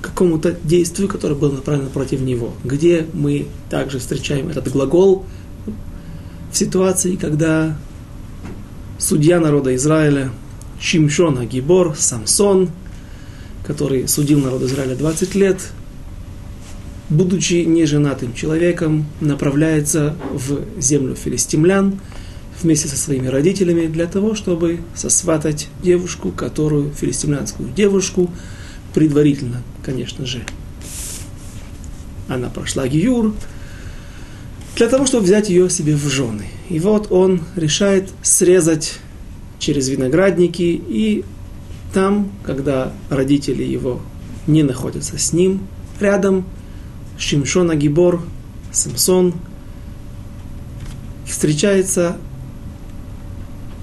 [0.00, 5.24] какому-то действию, которое было направлено против него, где мы также встречаем этот глагол
[6.52, 7.76] в ситуации, когда
[8.98, 10.30] судья народа Израиля
[10.80, 12.70] Шимшон Агибор, Самсон,
[13.66, 15.60] который судил народ Израиля 20 лет,
[17.10, 22.00] будучи неженатым человеком, направляется в землю филистимлян
[22.62, 28.30] вместе со своими родителями для того, чтобы сосватать девушку, которую, филистимлянскую девушку,
[28.94, 30.42] предварительно, конечно же,
[32.28, 33.34] она прошла Гиюр,
[34.76, 36.46] для того, чтобы взять ее себе в жены.
[36.68, 38.98] И вот он решает срезать
[39.58, 41.24] через виноградники, и
[41.92, 44.00] там, когда родители его
[44.46, 45.66] не находятся с ним,
[46.00, 46.44] рядом
[47.18, 48.22] Шимшон Агибор,
[48.70, 49.34] Самсон,
[51.26, 52.16] встречается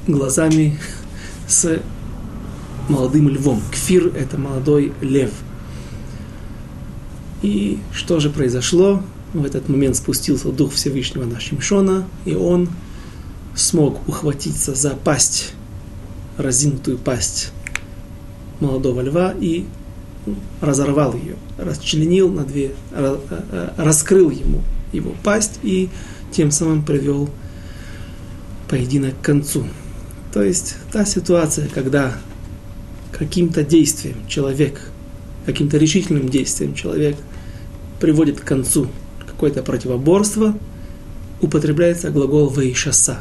[0.08, 0.80] глазами
[1.48, 1.82] с
[2.88, 3.62] молодым львом.
[3.72, 5.32] Кфир– это молодой лев.
[7.42, 9.04] И что же произошло?
[9.34, 12.70] В этот момент спустился Дух Всевышнего на Шимшона, и он
[13.54, 15.54] смог ухватиться за пасть,
[16.38, 17.52] разинутую пасть
[18.62, 19.66] молодого льва и
[20.62, 24.62] разорвал ее, расчленил на две, э, э, раскрыл ему
[24.92, 25.90] его пасть и
[26.32, 27.30] тем самым привел
[28.70, 29.66] поединок к концу.
[30.34, 32.14] То есть та ситуация, когда
[33.12, 34.90] каким-то действием человек,
[35.46, 37.16] каким-то решительным действием человек
[38.00, 38.88] приводит к концу
[39.26, 40.58] какое-то противоборство,
[41.42, 43.20] употребляется глагол «ваишаса».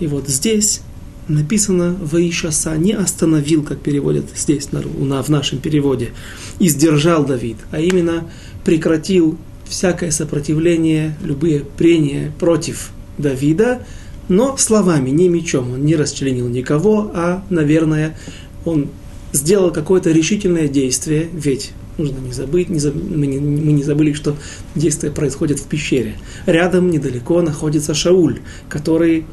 [0.00, 0.82] И вот здесь
[1.28, 6.10] написано «Ваишаса» не остановил, как переводят здесь в нашем переводе,
[6.58, 8.28] и сдержал Давид, а именно
[8.64, 13.86] прекратил всякое сопротивление, любые прения против Давида,
[14.28, 15.72] но словами, не мечом.
[15.72, 18.16] Он не расчленил никого, а, наверное,
[18.64, 18.88] он
[19.32, 22.94] сделал какое-то решительное действие, ведь нужно не забыть, не заб...
[22.94, 24.36] мы, не, мы не забыли, что
[24.74, 26.14] действие происходит в пещере.
[26.46, 29.24] Рядом, недалеко, находится Шауль, который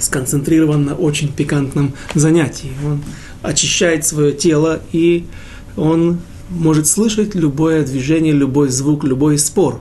[0.00, 2.70] сконцентрирован на очень пикантном занятии.
[2.84, 3.02] Он
[3.42, 5.26] очищает свое тело, и
[5.76, 6.18] он
[6.50, 9.80] может слышать любое движение, любой звук, любой спор.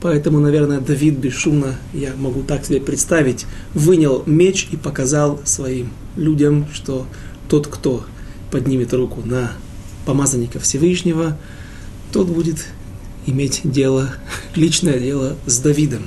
[0.00, 6.66] Поэтому, наверное, Давид бесшумно, я могу так себе представить, вынял меч и показал своим людям,
[6.72, 7.06] что
[7.48, 8.04] тот, кто
[8.50, 9.52] поднимет руку на
[10.04, 11.36] помазанника Всевышнего,
[12.12, 12.66] тот будет
[13.26, 14.10] иметь дело,
[14.54, 16.02] личное дело с Давидом.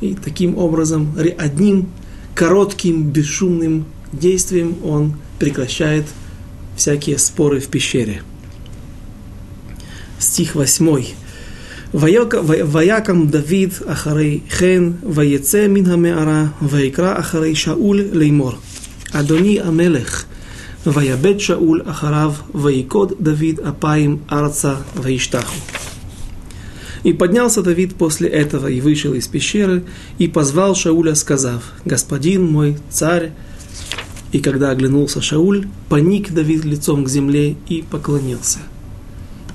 [0.00, 1.88] И таким образом, одним
[2.35, 6.05] коротким, бесшумным действием он прекращает
[6.75, 8.23] всякие споры в пещере.
[10.19, 11.03] Стих 8.
[11.93, 18.53] ויקם דוד אחרי כן, ויצא מן המערה, ויקרא אחרי שאול לאמור,
[19.11, 20.23] אדוני המלך,
[20.85, 25.74] ויבט שאול אחריו, ויקוד דוד אפיים ארצה, וישתחו.
[27.06, 29.84] И поднялся Давид после этого и вышел из пещеры,
[30.18, 33.30] и позвал Шауля, сказав, «Господин мой, царь».
[34.32, 38.58] И когда оглянулся Шауль, паник Давид лицом к земле и поклонился.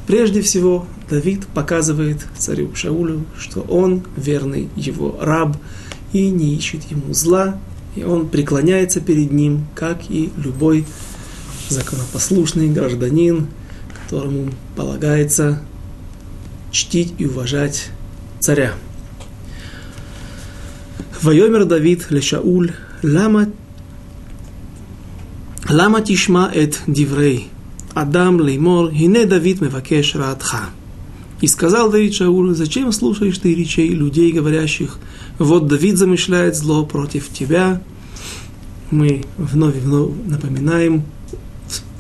[0.08, 5.58] Прежде всего, Давид показывает царю Шаулю, что он верный его раб
[6.14, 7.60] и не ищет ему зла,
[7.98, 10.86] и он преклоняется перед ним, как и любой
[11.68, 13.48] законопослушный гражданин,
[14.06, 15.62] которому полагается
[16.72, 17.90] чтить и уважать
[18.40, 18.74] царя.
[21.22, 22.72] Вайомер Давид лешауль
[23.04, 23.50] лама
[25.70, 27.50] лама тишма эт диврей
[27.94, 30.70] Адам леймор хине Давид мевакеш раатха.
[31.42, 35.00] И сказал Давид Шаулю, зачем слушаешь ты речей людей, говорящих,
[35.40, 37.82] вот Давид замышляет зло против тебя.
[38.92, 41.04] Мы вновь и вновь напоминаем,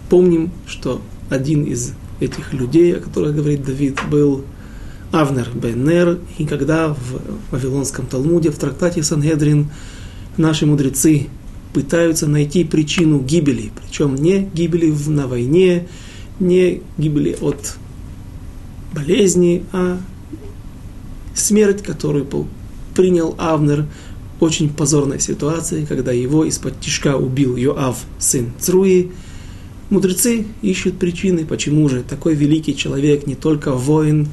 [0.09, 4.45] помним, что один из этих людей, о которых говорит Давид, был
[5.11, 7.21] Авнер бен Нер, и когда в
[7.51, 9.69] Вавилонском Талмуде, в трактате Сангедрин,
[10.37, 11.27] наши мудрецы
[11.73, 15.87] пытаются найти причину гибели, причем не гибели на войне,
[16.39, 17.75] не гибели от
[18.93, 19.99] болезни, а
[21.33, 22.27] смерть, которую
[22.95, 23.85] принял Авнер,
[24.39, 29.11] очень позорной ситуации, когда его из-под тишка убил Йоав, сын Цруи.
[29.91, 34.29] Мудрецы ищут причины, почему же такой великий человек, не только воин,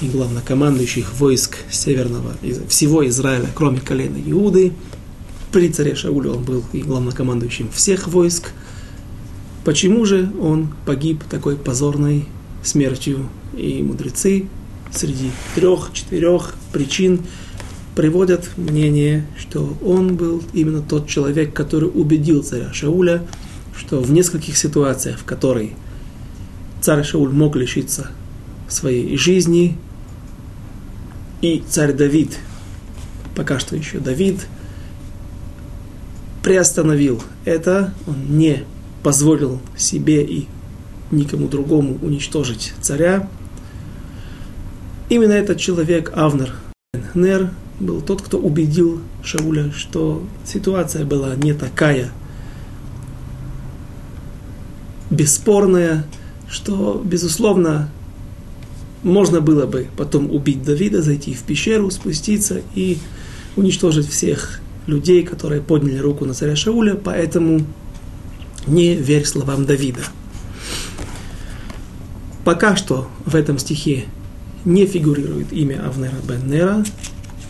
[0.00, 2.34] и главнокомандующих войск северного,
[2.68, 4.72] всего Израиля, кроме колена Иуды.
[5.52, 8.52] При царе Шауле он был и главнокомандующим всех войск.
[9.64, 12.26] Почему же он погиб такой позорной
[12.62, 13.28] смертью?
[13.56, 14.46] И мудрецы
[14.92, 17.20] среди трех-четырех причин
[17.94, 23.26] приводят мнение, что он был именно тот человек, который убедил царя Шауля,
[23.76, 25.74] что в нескольких ситуациях, в которой
[26.80, 28.10] царь Шауль мог лишиться
[28.68, 29.76] своей жизни,
[31.40, 32.38] и царь Давид,
[33.34, 34.46] пока что еще Давид,
[36.42, 38.64] приостановил это, он не
[39.02, 40.46] позволил себе и
[41.10, 43.28] никому другому уничтожить царя.
[45.08, 46.54] Именно этот человек, Авнер
[47.14, 47.50] Нер,
[47.80, 52.10] был тот, кто убедил Шауля, что ситуация была не такая
[55.10, 56.04] бесспорная,
[56.48, 57.88] что, безусловно,
[59.02, 62.98] можно было бы потом убить Давида, зайти в пещеру, спуститься и
[63.56, 67.64] уничтожить всех людей, которые подняли руку на царя Шауля, поэтому
[68.66, 70.00] не верь словам Давида.
[72.44, 74.04] Пока что в этом стихе
[74.64, 76.84] не фигурирует имя Авнера бен Нера,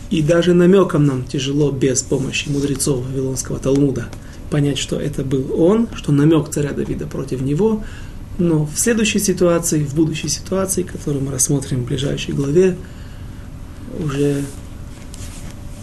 [0.09, 4.07] и даже намеком нам тяжело без помощи мудрецов Вавилонского Талмуда
[4.49, 7.83] понять, что это был он, что намек царя Давида против него,
[8.38, 12.76] но в следующей ситуации, в будущей ситуации, которую мы рассмотрим в ближайшей главе,
[13.98, 14.44] уже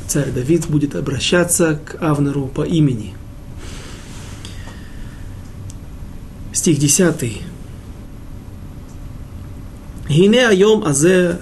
[0.08, 3.16] царь Давид будет обращаться к Авнеру по имени.
[6.52, 7.42] Стих 10.
[10.10, 11.34] הנה היום הזה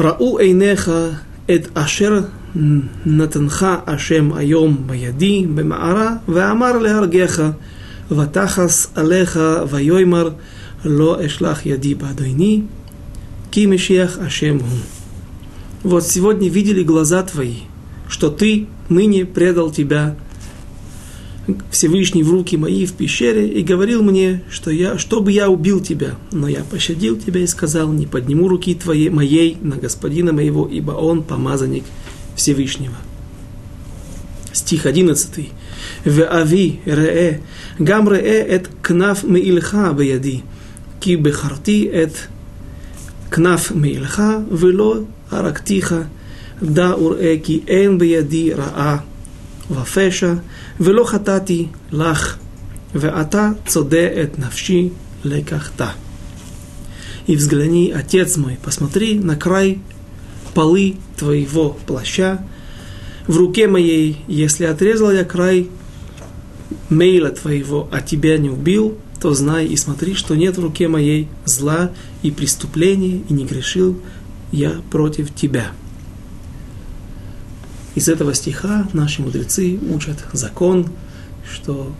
[0.00, 0.90] ראו עיניך
[1.50, 2.20] את אשר
[3.06, 7.42] נתנך השם היום בידי במערה, ואמר להרגך,
[8.09, 10.35] «Ватахас алеха вайоймар
[10.83, 12.67] ло эшлах яди бадойни,
[13.51, 14.65] ки мешиях ашем гу».
[15.83, 17.57] Вот сегодня видели глаза твои,
[18.07, 20.15] что ты ныне предал тебя
[21.69, 26.15] Всевышний в руки мои в пещере и говорил мне, что я, чтобы я убил тебя,
[26.31, 30.91] но я пощадил тебя и сказал, не подниму руки твоей, моей на господина моего, ибо
[30.91, 31.83] он помазанник
[32.35, 32.95] Всевышнего.
[34.53, 35.49] Стих 11.
[36.03, 37.41] В Ави рее».
[37.79, 40.43] «Гам рее»– это «кнаф меильха беяди».
[40.99, 42.17] «Ки бехарти»– это
[43.29, 46.07] «кнаф меильха вело арактиха».
[46.61, 49.03] «Да урее ки эн беяди раа
[49.67, 50.41] вафеша
[50.79, 52.39] вело хатати лах».
[52.93, 54.91] «Веата цоде эт навши
[55.23, 55.93] лекахта».
[57.27, 59.79] И взгляни, отец мой, посмотри на край
[60.53, 62.39] полы твоего плаща,
[63.27, 65.69] в руке моей, если отрезал я край
[66.89, 71.27] мейла твоего, а тебя не убил, то знай и смотри, что нет в руке моей
[71.45, 73.99] зла и преступления, и не грешил
[74.51, 75.71] я против тебя.
[77.95, 80.87] Из этого стиха наши мудрецы учат закон,
[81.49, 81.93] что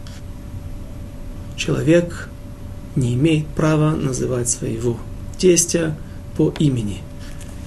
[1.56, 2.30] человек
[2.96, 5.00] не имеет права называть своего
[5.38, 5.98] тестя
[6.38, 7.02] по имени.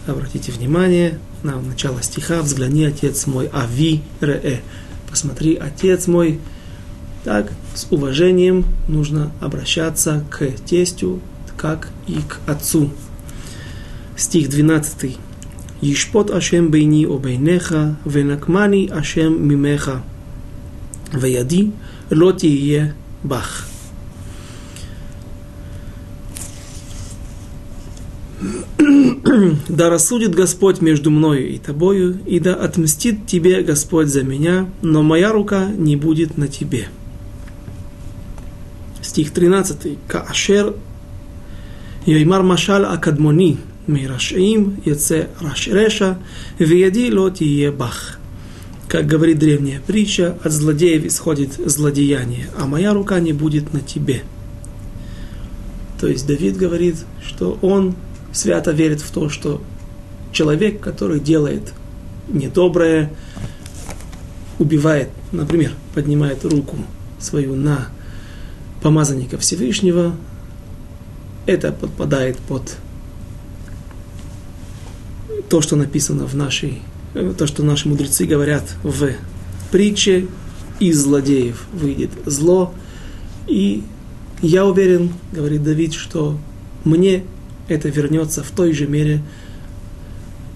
[0.07, 4.41] Обратите внимание на начало стиха, взгляни, отец мой, ави рее.
[4.43, 4.59] Э».
[5.11, 6.39] Посмотри, отец мой.
[7.25, 11.21] Так, с уважением нужно обращаться к тестю,
[11.57, 12.91] как и к отцу.
[14.17, 15.17] Стих 12.
[15.81, 20.03] Ишпот Ашем бейни обейнеха, венакмани Ашем мимеха,
[21.13, 21.73] ваяди
[22.11, 23.69] лотие бах.
[29.69, 35.03] Да рассудит Господь между мною и тобою, и да отмстит тебе Господь за меня, но
[35.03, 36.89] моя рука не будет на тебе.
[39.03, 39.99] Стих 13.
[40.07, 40.75] Каашер
[42.07, 46.19] Йоймар Машаль Акадмони, Мирашаим, Яце Рашреша,
[46.59, 48.19] Вияди Лоти Бах.
[48.87, 54.23] Как говорит древняя притча, от злодеев исходит злодеяние, а моя рука не будет на тебе.
[56.01, 56.97] То есть Давид говорит,
[57.27, 57.95] что он
[58.33, 59.63] свято верит в то, что
[60.33, 61.73] человек, который делает
[62.29, 63.11] недоброе,
[64.59, 66.77] убивает, например, поднимает руку
[67.19, 67.89] свою на
[68.83, 70.15] помазанника Всевышнего,
[71.47, 72.77] это подпадает под
[75.49, 76.83] то, что написано в нашей,
[77.15, 79.13] э, то, что наши мудрецы говорят в
[79.71, 80.27] притче,
[80.79, 82.73] из злодеев выйдет зло.
[83.47, 83.83] И
[84.43, 86.39] я уверен, говорит Давид, что
[86.85, 87.25] мне
[87.69, 89.23] это вернется в той же мере,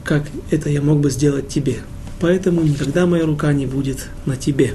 [0.04, 1.78] как это я мог бы сделать тебе.
[2.20, 4.74] Поэтому никогда моя рука не будет на тебе.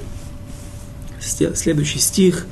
[1.20, 2.46] Следующий стих.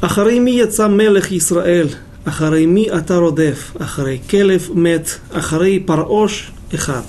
[0.00, 1.94] Ахарейми яца мелех Исраэль,
[2.24, 7.06] ахарейми Атародев, ахарей келев мет, ахарей парош эхат.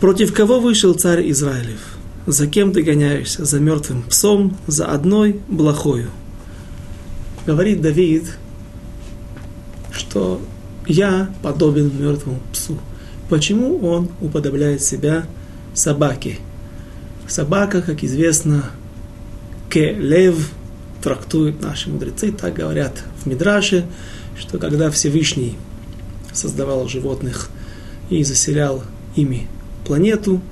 [0.00, 1.80] Против кого вышел царь Израилев?
[2.26, 3.44] За кем ты гоняешься?
[3.44, 6.10] За мертвым псом, за одной блохою.
[7.48, 8.26] Говорит Давид,
[9.90, 10.38] что
[10.86, 12.76] я подобен мертвому псу.
[13.30, 15.24] почему он уподобляет себя
[15.72, 16.40] собаке.
[17.26, 18.66] Собака, как известно,
[19.70, 20.50] келев,
[21.02, 23.86] трактуют наши мудрецы, так говорят в Мидраше,
[24.38, 25.56] что когда Всевышний
[26.34, 27.48] создавал животных
[28.10, 28.82] и заселял
[29.16, 29.46] ими
[29.86, 30.42] планету,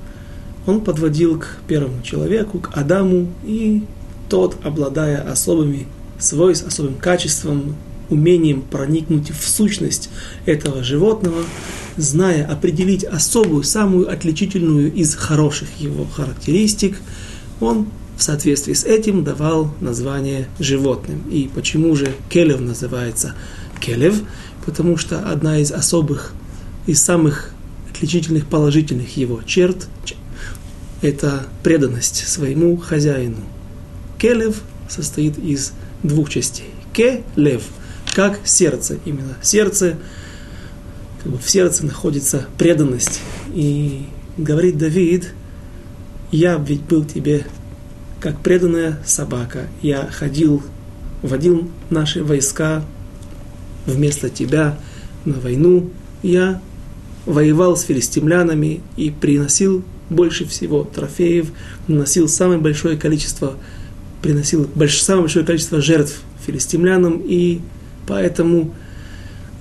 [0.66, 3.84] он подводил к первому человеку, к Адаму, и
[4.30, 5.88] тот, обладая особыми
[6.18, 7.76] свойствами, особым качеством,
[8.08, 10.10] умением проникнуть в сущность
[10.44, 11.42] этого животного,
[11.96, 16.98] зная определить особую, самую отличительную из хороших его характеристик,
[17.60, 21.22] он в соответствии с этим давал название животным.
[21.30, 23.34] И почему же келев называется
[23.80, 24.22] келев?
[24.64, 26.32] Потому что одна из особых,
[26.86, 27.50] из самых
[27.90, 29.88] отличительных положительных его черт–
[31.02, 33.36] это преданность своему хозяину.
[34.18, 35.72] Келев состоит из
[36.03, 36.70] двух частей.
[36.92, 37.62] Келев–
[38.16, 39.36] как сердце именно.
[39.42, 39.99] Сердце,
[41.22, 43.20] как бы в сердце находится преданность.
[43.53, 44.07] И
[44.38, 45.34] говорит Давид,
[46.32, 47.44] я ведь был тебе
[48.18, 49.66] как преданная собака.
[49.82, 50.62] Я ходил,
[51.20, 52.82] водил наши войска
[53.84, 54.78] вместо тебя
[55.26, 55.90] на войну.
[56.22, 56.62] Я
[57.26, 61.49] воевал с филистимлянами и приносил больше всего трофеев,
[61.86, 63.57] наносил самое большое количество,
[64.22, 67.60] приносил больш, самое большое количество жертв филистимлянам и
[68.06, 68.74] Поэтому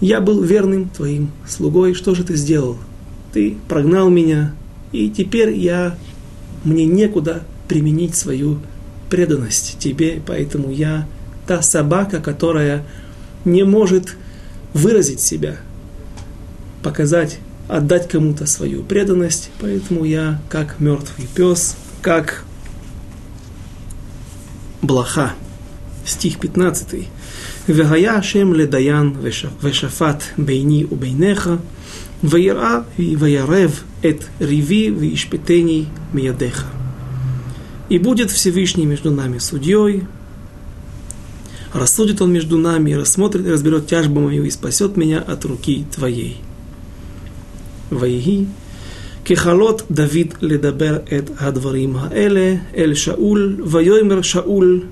[0.01, 1.93] я был верным твоим слугой.
[1.93, 2.77] Что же ты сделал?
[3.33, 4.53] Ты прогнал меня,
[4.91, 5.97] и теперь я,
[6.63, 8.59] мне некуда применить свою
[9.09, 11.07] преданность тебе, поэтому я
[11.47, 12.85] та собака, которая
[13.43, 14.15] не может
[14.73, 15.57] выразить себя,
[16.81, 22.45] показать, отдать кому-то свою преданность, поэтому я как мертвый пес, как
[24.81, 25.33] блаха.
[26.05, 27.07] Стих 15.
[27.67, 31.59] «Вегая Ашем ледаян вешафат бейни у бейнеха,
[32.21, 36.65] ваира и ваярев эт риви вишпетений миядеха».
[37.89, 40.03] И будет Всевышний между нами судьей,
[41.73, 46.41] рассудит он между нами, рассмотрит и разберет тяжбу мою и спасет меня от руки твоей.
[47.89, 48.47] Ваиги
[49.24, 54.82] ככלות דוד לדבר את הדברים האלה אל שאול, ויאמר שאול,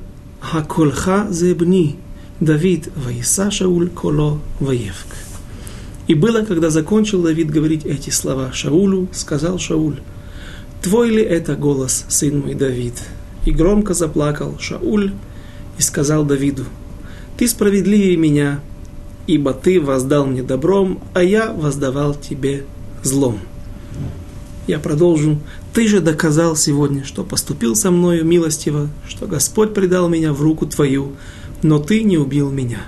[0.43, 1.93] הקולך זה בני,
[2.41, 5.09] Давид Ваиса Шауль Коло Ваевк.
[6.07, 9.99] И было, когда закончил Давид говорить эти слова Шаулю, сказал Шауль,
[10.81, 12.95] «Твой ли это голос, сын мой Давид?»
[13.45, 15.13] И громко заплакал Шауль
[15.79, 16.65] и сказал Давиду,
[17.37, 18.61] «Ты справедливее меня,
[19.27, 22.65] ибо ты воздал мне добром, а я воздавал тебе
[23.03, 23.41] злом».
[24.66, 25.40] Я продолжу.
[25.74, 30.66] «Ты же доказал сегодня, что поступил со мною милостиво, что Господь предал меня в руку
[30.66, 31.14] твою,
[31.62, 32.84] но ты не убил меня.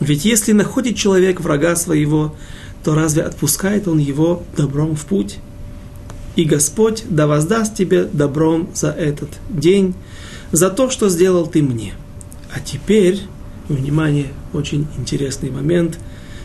[0.00, 2.34] Ведь если находит человек врага своего,
[2.84, 5.38] то разве отпускает он его добром в путь?
[6.36, 9.94] И Господь да воздаст тебе добром за этот день,
[10.52, 11.94] за то, что сделал ты мне.
[12.54, 13.22] А теперь,
[13.68, 15.98] внимание, очень интересный момент,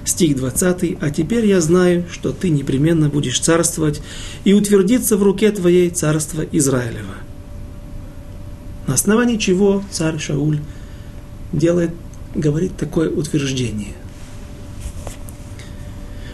[0.05, 4.01] стих 20, «А теперь я знаю, что ты непременно будешь царствовать,
[4.43, 7.15] и утвердиться в руке твоей царство Израилева».
[8.87, 10.59] На основании чего царь Шауль
[11.53, 11.91] делает,
[12.35, 13.93] говорит такое утверждение.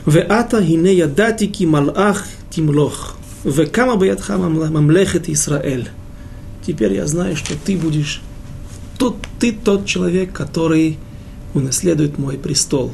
[0.05, 3.17] Веата хине ядати ки малах тимлох.
[3.43, 5.89] Векама баятха мамлехет Исраэль.
[6.65, 8.21] Теперь я знаю, что ты будешь
[8.97, 10.97] тот, ты тот человек, который
[11.53, 12.91] унаследует мой престол.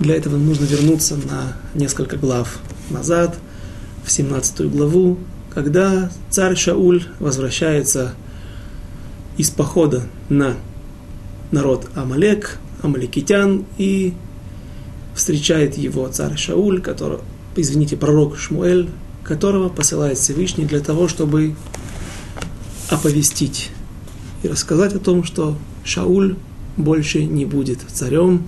[0.00, 3.38] Для этого нужно вернуться на несколько глав назад,
[4.02, 5.18] в 17 главу,
[5.52, 8.14] когда царь Шауль возвращается
[9.36, 10.56] из похода на
[11.50, 14.14] народ Амалек, амаликитян, и
[15.14, 17.18] встречает его царь Шауль, который,
[17.54, 18.88] извините, пророк Шмуэль,
[19.22, 21.54] которого посылает Всевышний для того, чтобы
[22.88, 23.70] оповестить
[24.42, 26.36] и рассказать о том, что Шауль
[26.78, 28.46] больше не будет царем,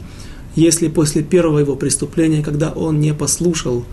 [0.55, 3.85] если после первого его преступления, когда он не послушал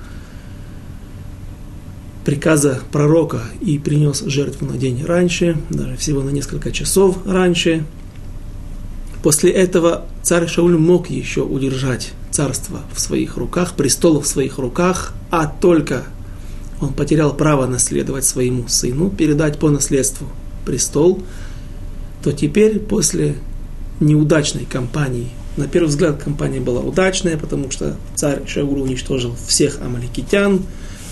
[2.25, 7.85] приказа пророка и принес жертву на день раньше, даже всего на несколько часов раньше,
[9.21, 15.13] После этого царь Шауль мог еще удержать царство в своих руках, престол в своих руках,
[15.29, 16.05] а только
[16.79, 20.27] он потерял право наследовать своему сыну, передать по наследству
[20.65, 21.21] престол,
[22.23, 23.35] то теперь после
[23.99, 25.29] неудачной кампании,
[25.59, 30.61] на первый взгляд кампания была удачная, потому что царь Шауль уничтожил всех амаликитян,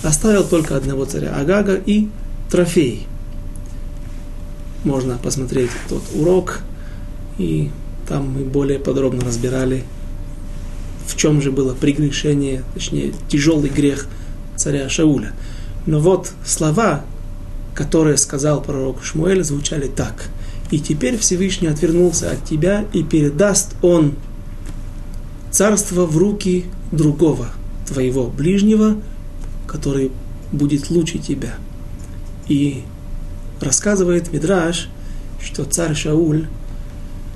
[0.03, 2.07] оставил только одного царя Агага и
[2.49, 3.05] трофей.
[4.83, 6.61] Можно посмотреть тот урок
[7.37, 7.69] и
[8.07, 9.83] там мы более подробно разбирали,
[11.07, 14.07] в чем же было прегрешение, точнее, тяжелый грех
[14.55, 15.33] царя Шауля.
[15.85, 17.03] Но вот слова,
[17.75, 20.29] которые сказал пророк Шмуэль, звучали так.
[20.71, 24.15] «И теперь Всевышний отвернулся от тебя, и передаст он
[25.51, 27.49] царство в руки другого,
[27.87, 28.97] твоего ближнего,
[29.67, 30.11] который
[30.51, 31.55] будет лучше тебя».
[32.47, 32.83] И
[33.59, 34.89] рассказывает Мидраш,
[35.43, 36.47] что царь Шауль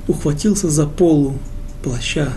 [0.07, 1.36] ухватился за полу
[1.84, 2.34] плаща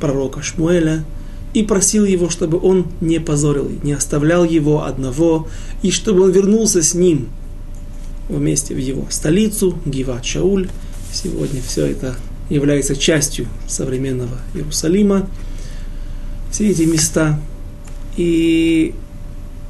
[0.00, 1.04] пророка Шмуэля
[1.52, 5.48] и просил его, чтобы он не позорил, не оставлял его одного,
[5.82, 7.28] и чтобы он вернулся с ним
[8.28, 10.68] вместе в его столицу, Гиват Шауль.
[11.12, 12.16] Сегодня все это
[12.48, 15.28] является частью современного Иерусалима,
[16.50, 17.40] все эти места.
[18.16, 18.94] И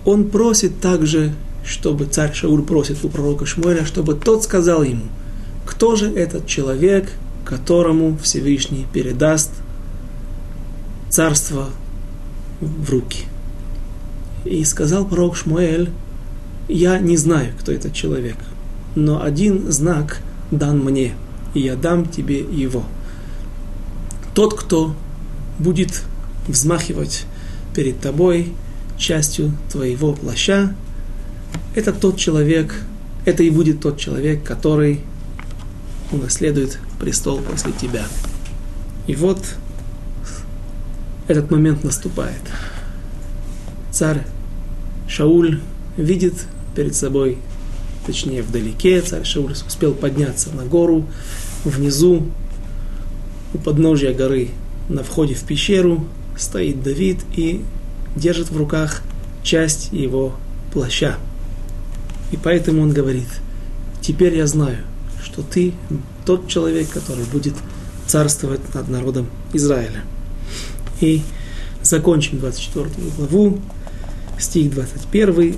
[0.05, 5.05] он просит также, чтобы царь Шауль просит у пророка Шмуэля, чтобы тот сказал ему,
[5.65, 7.11] кто же этот человек,
[7.45, 9.51] которому Всевышний передаст
[11.09, 11.71] царство
[12.61, 13.25] в руки.
[14.45, 15.91] И сказал пророк Шмуэль,
[16.69, 18.37] я не знаю, кто этот человек,
[18.95, 20.21] но один знак
[20.51, 21.15] дан мне,
[21.55, 22.85] и я дам тебе его.
[24.35, 24.95] Тот, кто
[25.59, 26.03] будет
[26.49, 27.25] взмахивать
[27.75, 28.53] перед тобой
[28.99, 30.75] частью твоего плаща,
[31.75, 32.75] это тот человек,
[33.25, 35.01] это и будет тот человек, который
[36.11, 38.07] унаследует престол после тебя.
[39.07, 39.45] И вот
[41.27, 42.41] этот момент наступает.
[43.91, 44.25] Царь
[45.09, 45.61] Шауль
[45.97, 46.35] видит
[46.75, 47.39] перед собой,
[48.07, 51.07] точнее вдалеке, царь Шауль успел подняться на гору,
[51.69, 52.27] внизу,
[53.53, 54.51] у подножия горы,
[54.89, 56.07] на входе в пещеру,
[56.37, 57.63] стоит Давид и
[58.17, 59.03] держит в руках
[59.43, 60.35] часть его
[60.73, 61.17] плаща.
[62.33, 63.29] И поэтому он говорит,
[64.01, 64.79] теперь я знаю,
[65.23, 65.73] что ты
[66.25, 67.55] тот человек, который будет
[68.07, 70.03] царствовать над народом Израиля.
[71.01, 71.23] И
[71.83, 72.87] закончим 24
[73.17, 73.61] главу,
[74.39, 75.57] стих 21.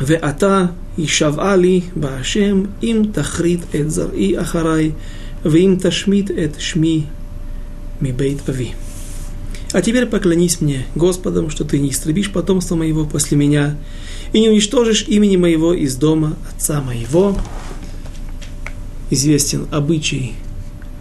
[0.00, 4.94] Веата и шавали башем им тахрит эт зари ахарай,
[5.44, 7.06] им ташмит эт шми
[8.00, 8.74] ми бейт ави.
[9.72, 13.76] А теперь поклонись мне, Господом, что ты не истребишь потомство моего после меня
[14.32, 17.36] и не уничтожишь имени моего из дома отца моего.
[19.10, 20.34] Известен обычай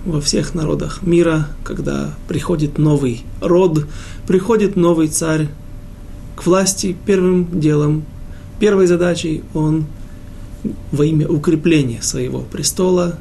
[0.06, 3.88] во всех народах мира, когда приходит новый род,
[4.28, 5.48] приходит новый царь
[6.36, 8.06] к власти, первым делом
[8.60, 9.86] первой задачей он
[10.92, 13.18] во имя укрепления своего престола,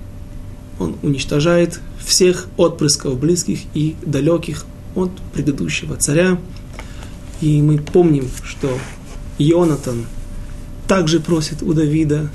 [0.79, 4.65] он уничтожает всех отпрысков близких и далеких
[4.95, 6.39] от предыдущего царя.
[7.41, 8.79] И мы помним, что
[9.39, 10.07] Ионатан
[10.87, 12.31] также просит у Давида,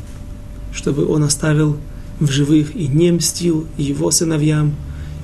[0.73, 1.77] чтобы он оставил
[2.19, 4.75] в живых и не мстил его сыновьям.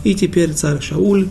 [0.04, 1.28] И теперь царь Шауль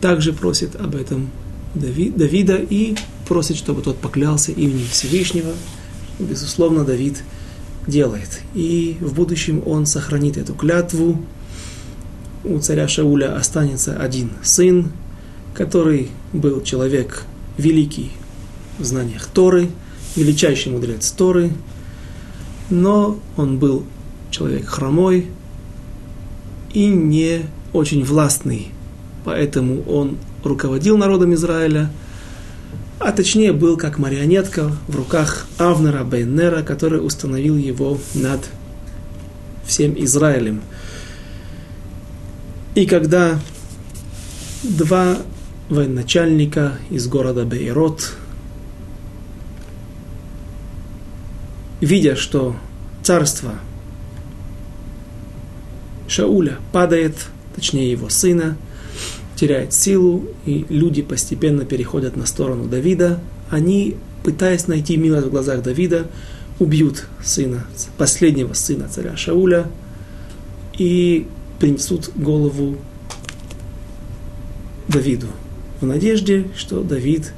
[0.00, 1.30] также просит об этом
[1.76, 2.96] Давида и
[3.28, 5.52] просит, чтобы тот поклялся именем Всевышнего.
[6.18, 7.22] Безусловно, Давид
[7.86, 8.40] делает.
[8.54, 11.22] И в будущем он сохранит эту клятву.
[12.44, 14.92] У царя Шауля останется один сын,
[15.54, 17.24] который был человек
[17.58, 18.12] великий
[18.78, 19.68] в знаниях Торы,
[20.14, 21.50] величайший мудрец Торы,
[22.70, 23.84] но он был
[24.30, 25.26] человек хромой
[26.72, 28.68] и не очень властный.
[29.24, 30.18] Поэтому он
[30.48, 31.90] руководил народом Израиля,
[32.98, 38.40] а точнее был как марионетка в руках Авнера Бейнера, который установил его над
[39.64, 40.62] всем Израилем.
[42.74, 43.38] И когда
[44.62, 45.18] два
[45.68, 48.12] военачальника из города Бейрот,
[51.80, 52.56] видя, что
[53.02, 53.54] царство
[56.08, 58.56] Шауля падает, точнее его сына,
[59.36, 63.20] теряет силу, и люди постепенно переходят на сторону Давида.
[63.50, 66.06] Они, пытаясь найти милость в глазах Давида,
[66.58, 67.66] убьют сына,
[67.98, 69.66] последнего сына царя Шауля
[70.78, 71.26] и
[71.60, 72.76] принесут голову
[74.88, 75.28] Давиду
[75.80, 77.32] в надежде, что Давид,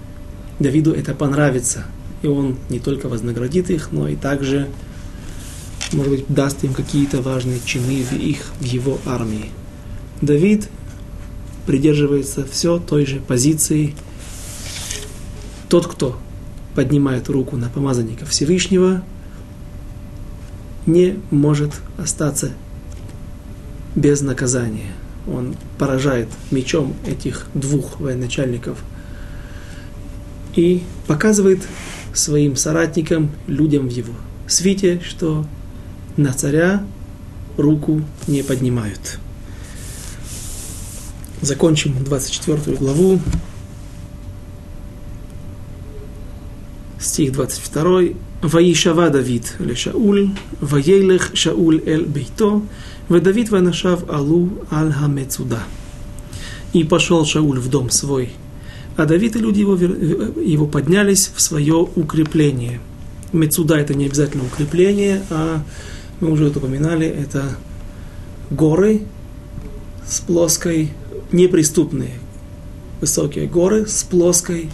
[0.61, 1.84] Давиду это понравится,
[2.22, 4.68] и он не только вознаградит их, но и также
[5.92, 9.51] может быть, даст им какие-то важные чины в их, в его армии.
[10.20, 10.68] Давид
[11.68, 13.94] придерживается все той же позиции.
[15.68, 16.16] Тот, кто
[16.74, 19.02] поднимает руку на помазанника Всевышнего,
[20.86, 22.52] не может остаться
[23.94, 24.94] без наказания.
[25.30, 28.78] Он поражает мечом этих двух военачальников
[30.56, 31.60] и показывает
[32.14, 34.14] своим соратникам, людям в его
[34.46, 35.44] свите, что
[36.16, 36.82] на царя
[37.58, 39.18] руку не поднимают.
[41.41, 43.20] Закончим 24 главу.
[47.01, 48.14] стих 22.
[48.43, 50.30] «Ваишава Давид ле Шауль,
[50.61, 52.62] ваейлех Шауль эль бейто,
[53.09, 55.61] Давид ванашав алу аль хамецуда».
[56.72, 58.30] И пошел Шауль в дом свой,
[58.97, 62.80] а Давид и люди его, его поднялись в свое укрепление.
[63.32, 65.62] Мецуда– это не обязательно укрепление, а
[66.20, 67.57] мы уже это упоминали, это
[68.51, 69.03] горы
[70.07, 70.93] с плоской,
[71.32, 72.14] неприступные,
[73.00, 74.70] высокие горы с плоской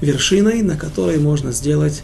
[0.00, 2.02] вершиной, на которой можно сделать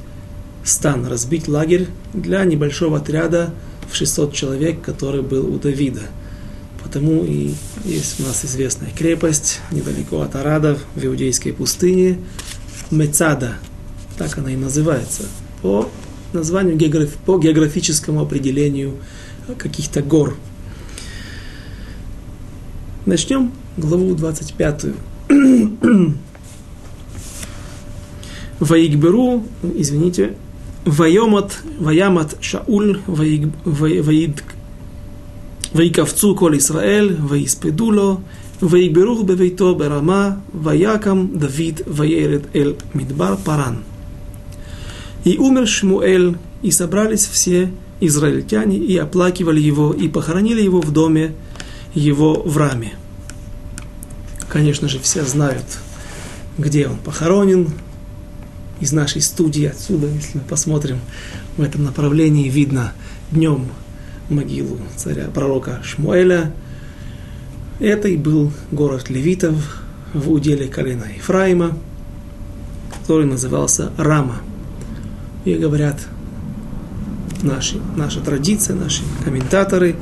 [0.65, 3.55] стан, разбить лагерь для небольшого отряда
[3.91, 6.03] в 600 человек, который был у Давида.
[6.83, 12.19] Потому и есть у нас известная крепость недалеко от Арада, в Иудейской пустыне,
[12.91, 13.55] Мецада,
[14.19, 15.25] так она и называется,
[15.63, 15.89] по
[16.33, 16.79] названию,
[17.25, 18.97] по географическому определению
[19.59, 20.37] каких-то гор.
[23.07, 24.87] Начнем главу 25.
[28.61, 29.43] Ваигберу,
[29.75, 30.37] извините,
[30.87, 33.01] Вайомат, Ваямат Шауль,
[35.75, 38.23] Ваиковцу Кол Исраэль, Ваиспедуло,
[38.63, 43.85] Ваигберух Бевейто Берама, Ваякам Давид, Ваеред Эль Мидбар Паран.
[45.25, 51.35] И умер Шмуэль, и собрались все израильтяне, и оплакивали его, и похоронили его в доме
[51.95, 52.95] его в Раме.
[54.49, 55.65] Конечно же, все знают,
[56.59, 57.71] где он похоронен,
[58.81, 60.99] из нашей студии отсюда, если мы посмотрим
[61.57, 62.93] в этом направлении, видно
[63.31, 63.69] днем
[64.29, 66.53] могилу царя пророка Шмуэля.
[67.81, 69.83] Это и был город левитов
[70.13, 71.77] в уделе колена Ефраима,
[73.01, 74.37] который назывался Рама.
[75.45, 76.01] И говорят
[77.43, 79.97] наши, наша традиция, наши комментаторы,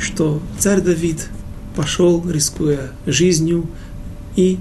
[0.00, 1.28] что царь Давид
[1.76, 3.66] пошел, рискуя жизнью,
[4.36, 4.58] и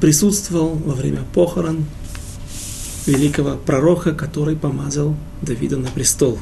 [0.00, 1.84] присутствовал во время похорон
[3.06, 6.38] великого пророка, который помазал Давида на престол.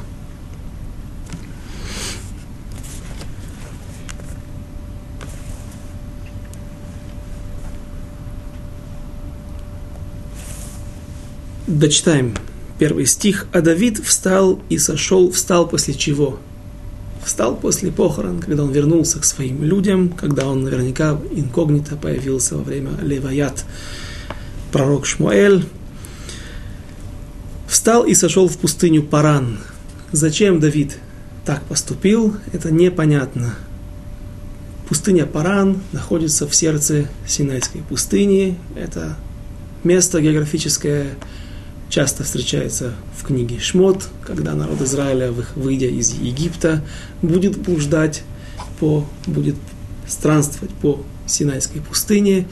[11.65, 12.33] Дочитаем
[12.79, 13.47] первый стих.
[13.51, 16.39] «А Давид встал и сошел, встал после чего?»
[17.27, 22.63] Встал после похорон, когда он вернулся к своим людям, когда он наверняка инкогнито появился во
[22.63, 23.65] время Леваят.
[24.71, 25.65] Пророк Шмуэль
[27.67, 29.59] встал и сошел в пустыню Паран.
[30.13, 30.99] Зачем Давид
[31.43, 33.55] так поступил, это непонятно.
[34.87, 38.57] Пустыня Паран находится в сердце Синайской пустыни.
[38.73, 39.17] Это
[39.83, 41.15] место географическое,
[41.89, 46.83] часто встречается в книге Шмот, когда народ Израиля, выйдя из Египта,
[47.21, 48.23] будет блуждать
[48.79, 49.55] по, будет
[50.07, 52.47] странствовать по Синайской пустыне,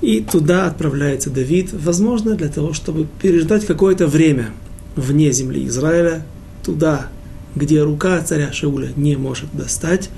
[0.00, 4.50] и туда отправляется Давид, возможно, для того, чтобы переждать какое-то время
[4.96, 6.26] вне земли Израиля,
[6.62, 7.08] туда,
[7.54, 10.10] где рука царя Шауля не может достать,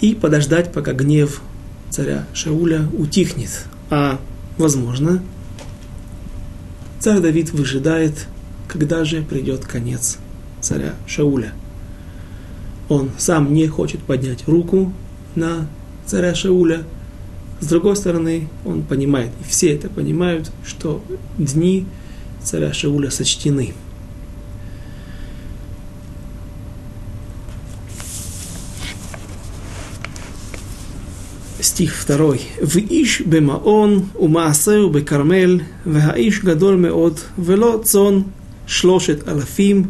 [0.00, 1.42] и подождать, пока гнев
[1.90, 3.66] царя Шауля утихнет.
[3.88, 4.18] А,
[4.58, 5.22] возможно,
[7.02, 8.26] царь Давид выжидает,
[8.68, 10.18] когда же придет конец
[10.60, 11.52] царя Шауля.
[12.88, 14.92] Он сам не хочет поднять руку
[15.34, 15.68] на
[16.06, 16.84] царя Шауля–
[17.62, 21.00] с другой стороны, он понимает, и все это понимают, что
[21.38, 21.86] дни
[22.42, 23.72] царя Шауля сочтены.
[31.81, 32.41] стих второй.
[32.61, 38.21] «Виш бемаон умаасеу бекармел, והאיש גדול מאוד, ולא צאן
[38.67, 39.83] שלושת אלפים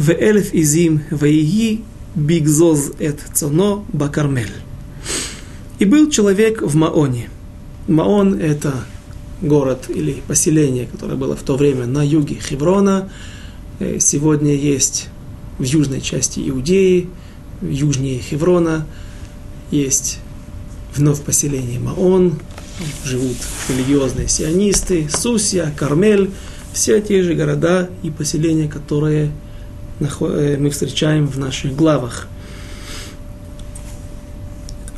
[0.00, 1.78] ואלף עזים, ויהי
[2.16, 4.48] בגזוז את צאנו בכרמל».
[5.80, 7.28] И был человек в Маоне.
[7.88, 8.84] Маон – это
[9.42, 13.10] город или поселение, которое было в то время на юге Хеврона.
[13.80, 15.08] Э, сегодня есть
[15.58, 17.08] в южной части Иудеи,
[17.60, 18.86] южнее Хеврона,
[19.70, 20.20] есть
[20.99, 22.39] вновь поселение Маон,
[23.03, 23.37] живут
[23.69, 26.31] религиозные сионисты, Сусия, Кармель,
[26.73, 29.31] все те же города и поселения, которые
[29.99, 32.27] э, мы встречаем в наших главах–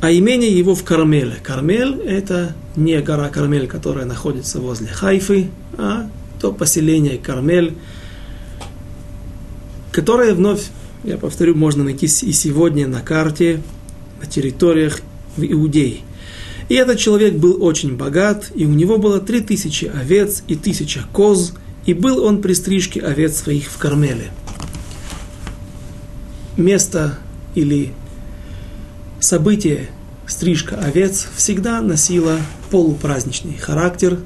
[0.01, 1.35] а имение его в Кармеле.
[1.43, 7.75] Кармель– это не гора Кармель, которая находится возле Хайфы, а то поселение Кармель,
[9.91, 10.69] которое вновь,
[11.03, 13.61] я повторю, можно найти и сегодня на карте,
[14.19, 15.01] на территориях
[15.35, 15.97] в Иудее.
[16.69, 21.03] И этот человек был очень богат, и у него было три тысячи овец и тысяча
[21.11, 21.53] коз,
[21.85, 24.31] и был он при стрижке овец своих в Кармеле.
[26.55, 27.17] Место
[27.55, 27.91] или
[29.19, 29.89] событие
[30.27, 32.37] стрижка овец всегда носила
[32.69, 34.19] полупраздничный характер,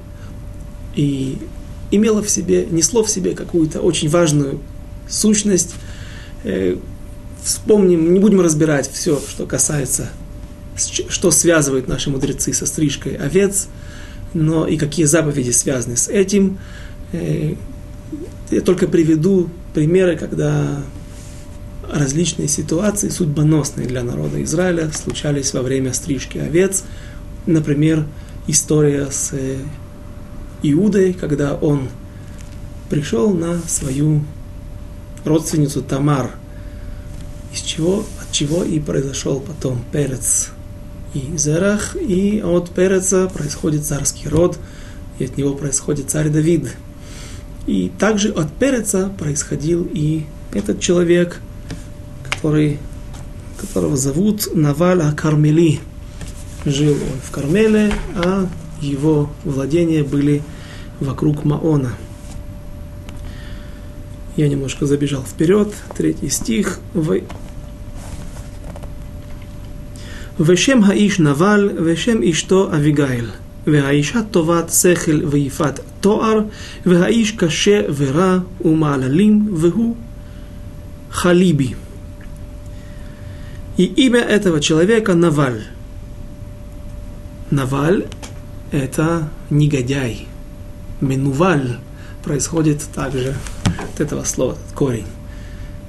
[0.95, 1.37] и
[1.91, 4.59] имело в себе, несло в себе какую-то очень важную
[5.09, 5.73] сущность.
[6.43, 6.77] Э,
[7.43, 10.09] вспомним, не будем разбирать все, что касается,
[10.75, 13.67] что связывает наши мудрецы со стрижкой овец,
[14.33, 16.59] но и какие заповеди связаны с этим.
[17.13, 17.55] Э,
[18.51, 20.83] я только приведу примеры, когда
[21.89, 26.83] различные ситуации, судьбоносные для народа Израиля, случались во время стрижки овец.
[27.45, 28.05] Например,
[28.47, 29.57] история с э,
[30.63, 31.89] Иудой, когда он
[32.89, 34.23] пришел на свою
[35.23, 36.31] родственницу Тамар,
[37.53, 40.49] из чего, от чего и произошел потом Перец
[41.15, 44.59] и Зерах, и от Переца происходит царский род,
[45.17, 46.75] и от него происходит царь Давид.
[47.65, 51.39] И также от Переца происходил и этот человек,
[52.29, 52.79] который,
[53.57, 55.79] которого зовут Наваля Кармели.
[56.65, 58.47] Жил он в Кармеле, а
[58.81, 60.43] его владения были
[60.99, 61.93] вокруг Маона.
[64.35, 65.73] Я немножко забежал вперед.
[65.95, 66.79] Третий стих.
[70.40, 73.30] ושם האיש נבל, ושם אשתו אביגיל.
[73.66, 76.40] והאישה טובת שכל ויפת תואר,
[76.86, 79.96] והאיש קשה ורע ומעללים, והוא
[81.10, 81.74] халиби.
[83.76, 85.64] И имя этого человека Наваль.
[87.50, 90.26] Наваль – это негодяй.
[91.00, 91.78] Менуваль
[92.22, 93.34] происходит также
[93.64, 95.06] от этого слова, корень.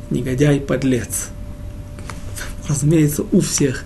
[0.10, 1.30] Негодяй, подлец.
[2.70, 3.84] Разумеется, у всех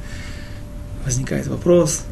[1.04, 2.02] возникает вопрос,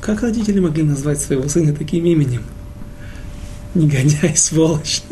[0.00, 2.42] как родители могли назвать своего сына таким именем?
[3.74, 5.02] Негодяй, сволочь.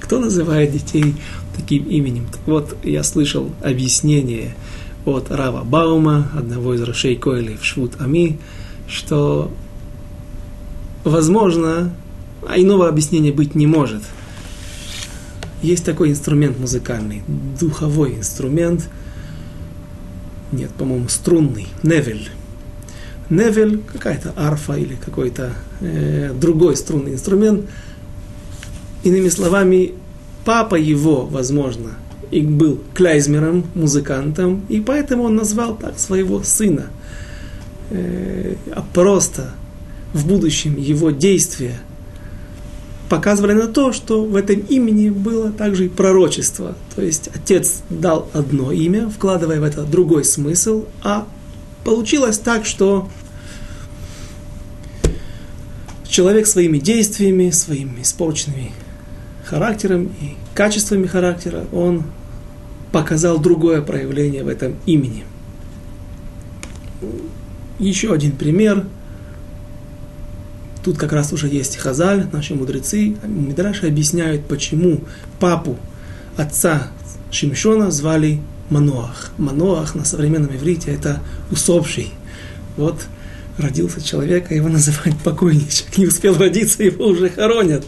[0.00, 1.14] Кто называет детей
[1.54, 2.26] таким именем?
[2.32, 4.54] Так вот, я слышал объяснение
[5.04, 8.38] от Рава Баума, одного из Рошей Койли в Швуд Ами,
[8.88, 9.52] что,
[11.04, 11.94] возможно,
[12.48, 14.02] а иного объяснения быть не может.
[15.62, 17.22] Есть такой инструмент музыкальный,
[17.60, 18.88] духовой инструмент,
[20.54, 22.30] нет, по-моему, струнный, невель.
[23.30, 27.66] Невель, какая-то арфа или какой-то э, другой струнный инструмент.
[29.02, 29.92] Иными словами,
[30.44, 31.90] папа его, возможно,
[32.30, 36.86] и был клейзмером, музыкантом, и поэтому он назвал так своего сына.
[37.90, 39.52] Э, а просто
[40.12, 41.78] в будущем его действия
[43.14, 46.74] показывали на то, что в этом имени было также и пророчество.
[46.96, 51.24] То есть отец дал одно имя, вкладывая в это другой смысл, а
[51.84, 53.08] получилось так, что
[56.08, 58.72] человек своими действиями, своими испорченными
[59.44, 62.02] характером и качествами характера, он
[62.90, 65.22] показал другое проявление в этом имени.
[67.78, 68.86] Еще один пример.
[70.84, 75.00] Тут как раз уже есть Хазаль, наши мудрецы, Мидраши объясняют, почему
[75.40, 75.78] папу
[76.36, 76.88] отца
[77.30, 79.30] Шимшона звали Маноах.
[79.38, 82.10] Маноах на современном иврите это усопший.
[82.76, 83.00] Вот
[83.56, 85.96] родился человек, а его называют покойничек.
[85.96, 87.86] Не успел родиться, его уже хоронят.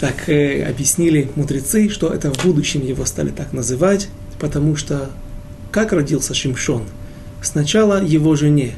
[0.00, 4.08] Так э, объяснили мудрецы, что это в будущем его стали так называть,
[4.40, 5.10] потому что
[5.70, 6.82] как родился Шимшон?
[7.40, 8.74] Сначала его жене,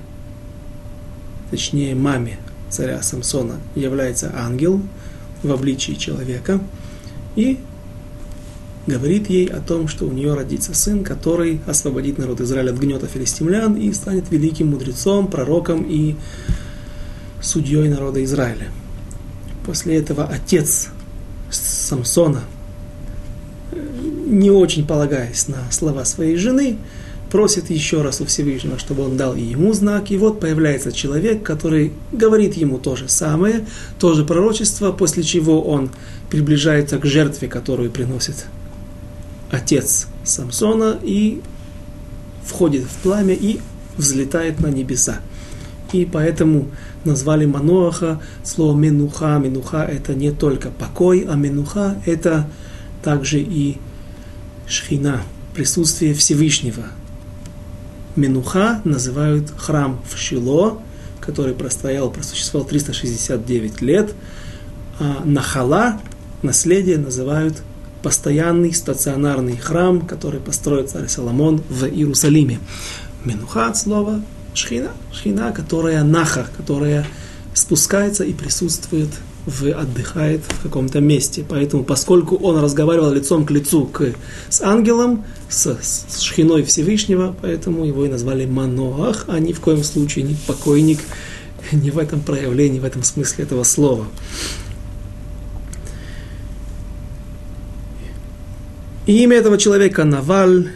[1.51, 2.39] точнее маме
[2.71, 4.81] царя Самсона, является ангел
[5.43, 6.61] в обличии человека
[7.37, 7.59] и
[8.87, 13.07] говорит ей о том, что у нее родится сын, который освободит народ Израиля от гнета
[13.07, 16.17] филистимлян и станет великим мудрецом, пророком и
[17.41, 18.69] судьей народа Израиля.
[19.65, 20.89] После этого отец
[21.51, 22.43] Самсона,
[24.27, 26.79] не очень полагаясь на слова своей жены,
[27.31, 30.11] просит еще раз у Всевышнего, чтобы он дал ему знак.
[30.11, 33.67] И вот появляется человек, который говорит ему то же самое,
[33.99, 35.91] то же пророчество, после чего он
[36.31, 38.47] приближается к жертве, которую приносит
[39.51, 41.41] отец Самсона, и
[42.45, 43.61] входит в пламя и
[43.97, 45.21] взлетает на небеса.
[45.93, 46.69] И поэтому
[47.05, 49.39] назвали Маноаха слово Менуха.
[49.39, 52.49] Менуха это не только покой, а Менуха это
[53.03, 53.79] также и
[54.67, 55.23] Шхина,
[55.55, 56.85] присутствие Всевышнего.
[58.19, 60.83] Менуха называют храм в Шило,
[61.21, 64.13] который простоял, просуществовал 369 лет.
[64.99, 66.01] А Нахала,
[66.43, 67.63] наследие, называют
[68.03, 72.59] постоянный стационарный храм, который построил царь Соломон в Иерусалиме.
[73.25, 74.21] Менуха от слова
[74.53, 77.07] шхина, шхина, которая наха, которая
[77.55, 79.11] спускается и присутствует,
[79.47, 81.45] в, отдыхает в каком-то месте.
[81.49, 84.13] Поэтому, поскольку он разговаривал лицом к лицу к,
[84.49, 89.83] с ангелом, с, с шхиной Всевышнего, поэтому его и назвали Маноах, а ни в коем
[89.85, 90.99] случае не покойник,
[91.73, 94.07] не в этом проявлении, в этом смысле этого слова.
[99.07, 100.69] И имя этого человека Наваль,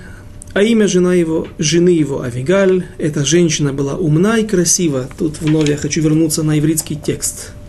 [0.55, 2.87] а имя жена его, жены его Авигаль.
[2.97, 5.09] Эта женщина была умна и красива.
[5.19, 7.53] Тут вновь я хочу вернуться на еврейский текст–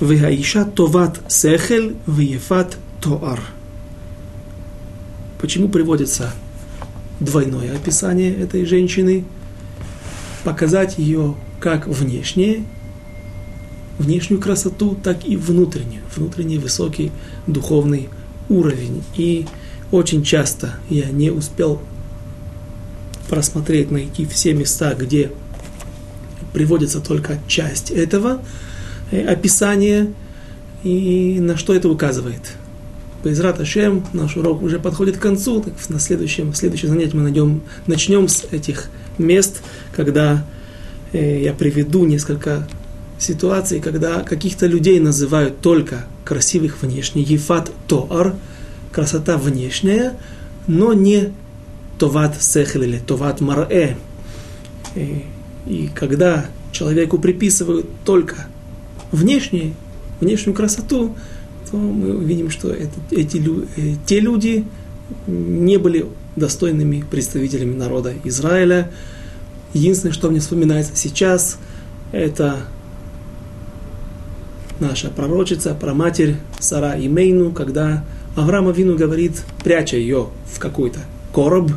[0.00, 3.40] Вегаиша товат сехель веефат тоар.
[5.40, 6.32] Почему приводится
[7.18, 9.24] двойное описание этой женщины?
[10.44, 12.64] Показать ее как внешне,
[13.98, 17.10] внешнюю красоту, так и внутреннюю, внутренний высокий
[17.48, 18.08] духовный
[18.48, 19.02] уровень.
[19.16, 19.46] И
[19.90, 21.82] очень часто я не успел
[23.28, 25.32] просмотреть, найти все места, где
[26.52, 28.40] приводится только часть этого
[29.10, 30.12] э, описания
[30.82, 32.52] и на что это указывает.
[33.24, 37.62] Безрат Ашем, наш урок уже подходит к концу, так на следующем, следующем занятии мы найдем,
[37.86, 40.46] начнем с этих мест, когда
[41.12, 42.68] э, я приведу несколько
[43.18, 48.34] ситуаций, когда каких-то людей называют только красивых внешне, ефат тоар–
[48.92, 50.14] красота внешняя,
[50.66, 51.32] но не
[51.98, 53.96] товат сехел или товат марэ.
[54.94, 55.24] И,
[55.66, 58.46] и когда человеку приписывают только
[59.12, 59.74] внешнюю,
[60.20, 61.14] внешнюю красоту,
[61.70, 63.42] то мы видим, что это, эти,
[63.76, 64.64] э, те люди
[65.26, 66.06] не были
[66.36, 68.90] достойными представителями народа Израиля.
[69.74, 71.58] Единственное, что мне вспоминается сейчас,
[72.12, 72.60] это
[74.80, 78.04] наша пророчица, проматерь Сара Имейну, когда
[78.36, 81.00] Авраам Авину говорит, пряча ее в какой-то
[81.32, 81.70] короб,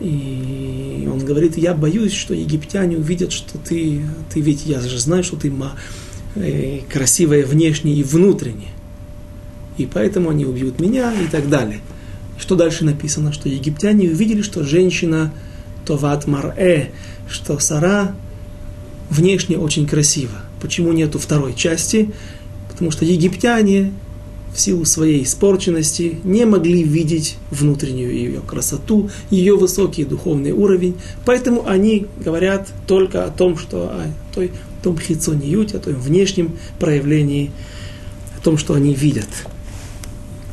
[0.00, 4.02] и он говорит, я боюсь, что египтяне увидят, что ты,
[4.32, 5.50] ты ведь, я же знаю, что ты
[6.38, 8.68] э, красивая внешне и внутренне.
[9.76, 11.80] И поэтому они убьют меня и так далее.
[12.38, 13.32] Что дальше написано?
[13.32, 15.32] Что египтяне увидели, что женщина
[15.84, 16.90] Товат Марэ,
[17.28, 18.14] что Сара
[19.10, 20.40] внешне очень красива.
[20.60, 22.10] Почему нету второй части?
[22.68, 23.92] Потому что египтяне
[24.54, 30.96] в силу своей испорченности не могли видеть внутреннюю ее красоту, ее высокий духовный уровень.
[31.24, 34.52] Поэтому они говорят только о том, что о той,
[34.82, 37.50] том хицониюте, о том внешнем проявлении,
[38.36, 39.28] о том, что они видят.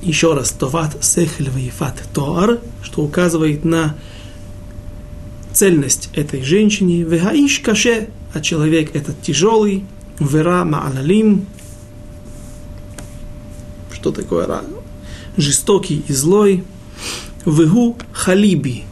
[0.01, 3.95] Еще раз, товат сехель ваифат тоар, что указывает на
[5.53, 7.01] цельность этой женщины.
[7.01, 9.83] Вегаиш каше, а человек этот тяжелый.
[10.19, 11.45] Вера ма'алалим,
[14.05, 14.65] что такое рак?
[15.35, 16.63] Жестокий и злой.
[17.43, 18.83] Вегу халиби.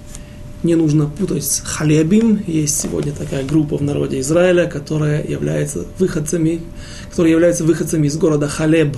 [0.63, 2.41] Не нужно путать с халебим.
[2.47, 6.61] Есть сегодня такая группа в народе Израиля, которая является выходцами,
[7.09, 8.97] которые являются выходцами из города Халеб,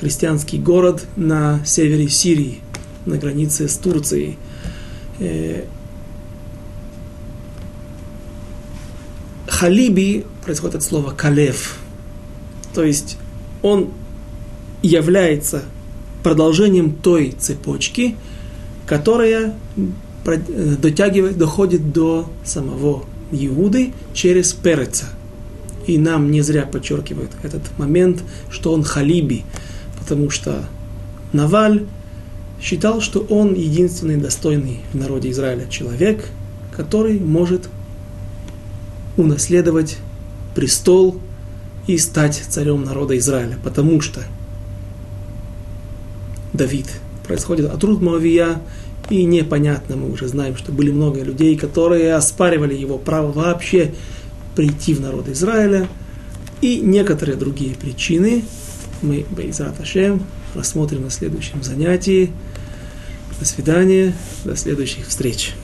[0.00, 2.60] христианский город на севере Сирии,
[3.04, 4.36] на границе с Турцией.
[5.20, 5.64] Э,
[9.46, 11.78] халиби происходит от слова калев,
[12.74, 13.16] то есть
[13.62, 13.90] он
[14.82, 15.62] является
[16.22, 18.16] продолжением той цепочки,
[18.86, 19.54] которая
[20.26, 25.06] дотягивает, доходит до самого Иуды через Переца.
[25.86, 29.44] И нам не зря подчеркивают этот момент, что он халиби,
[29.98, 30.64] потому что
[31.32, 31.86] Наваль
[32.60, 36.24] считал, что он единственный достойный в народе Израиля человек,
[36.76, 37.68] который может
[39.16, 39.98] унаследовать
[40.54, 41.20] престол
[41.86, 44.22] и стать царем народа Израиля, потому что
[46.52, 46.86] Давид.
[47.26, 48.60] Происходит от Рут Моавия,
[49.08, 53.94] и непонятно, мы уже знаем, что были много людей, которые оспаривали его право вообще
[54.54, 55.88] прийти в народ Израиля,
[56.60, 58.42] и некоторые другие причины
[59.02, 60.22] мы, Бейзрат Ашем,
[60.54, 62.32] рассмотрим на следующем занятии.
[63.38, 65.54] До свидания, до следующих встреч.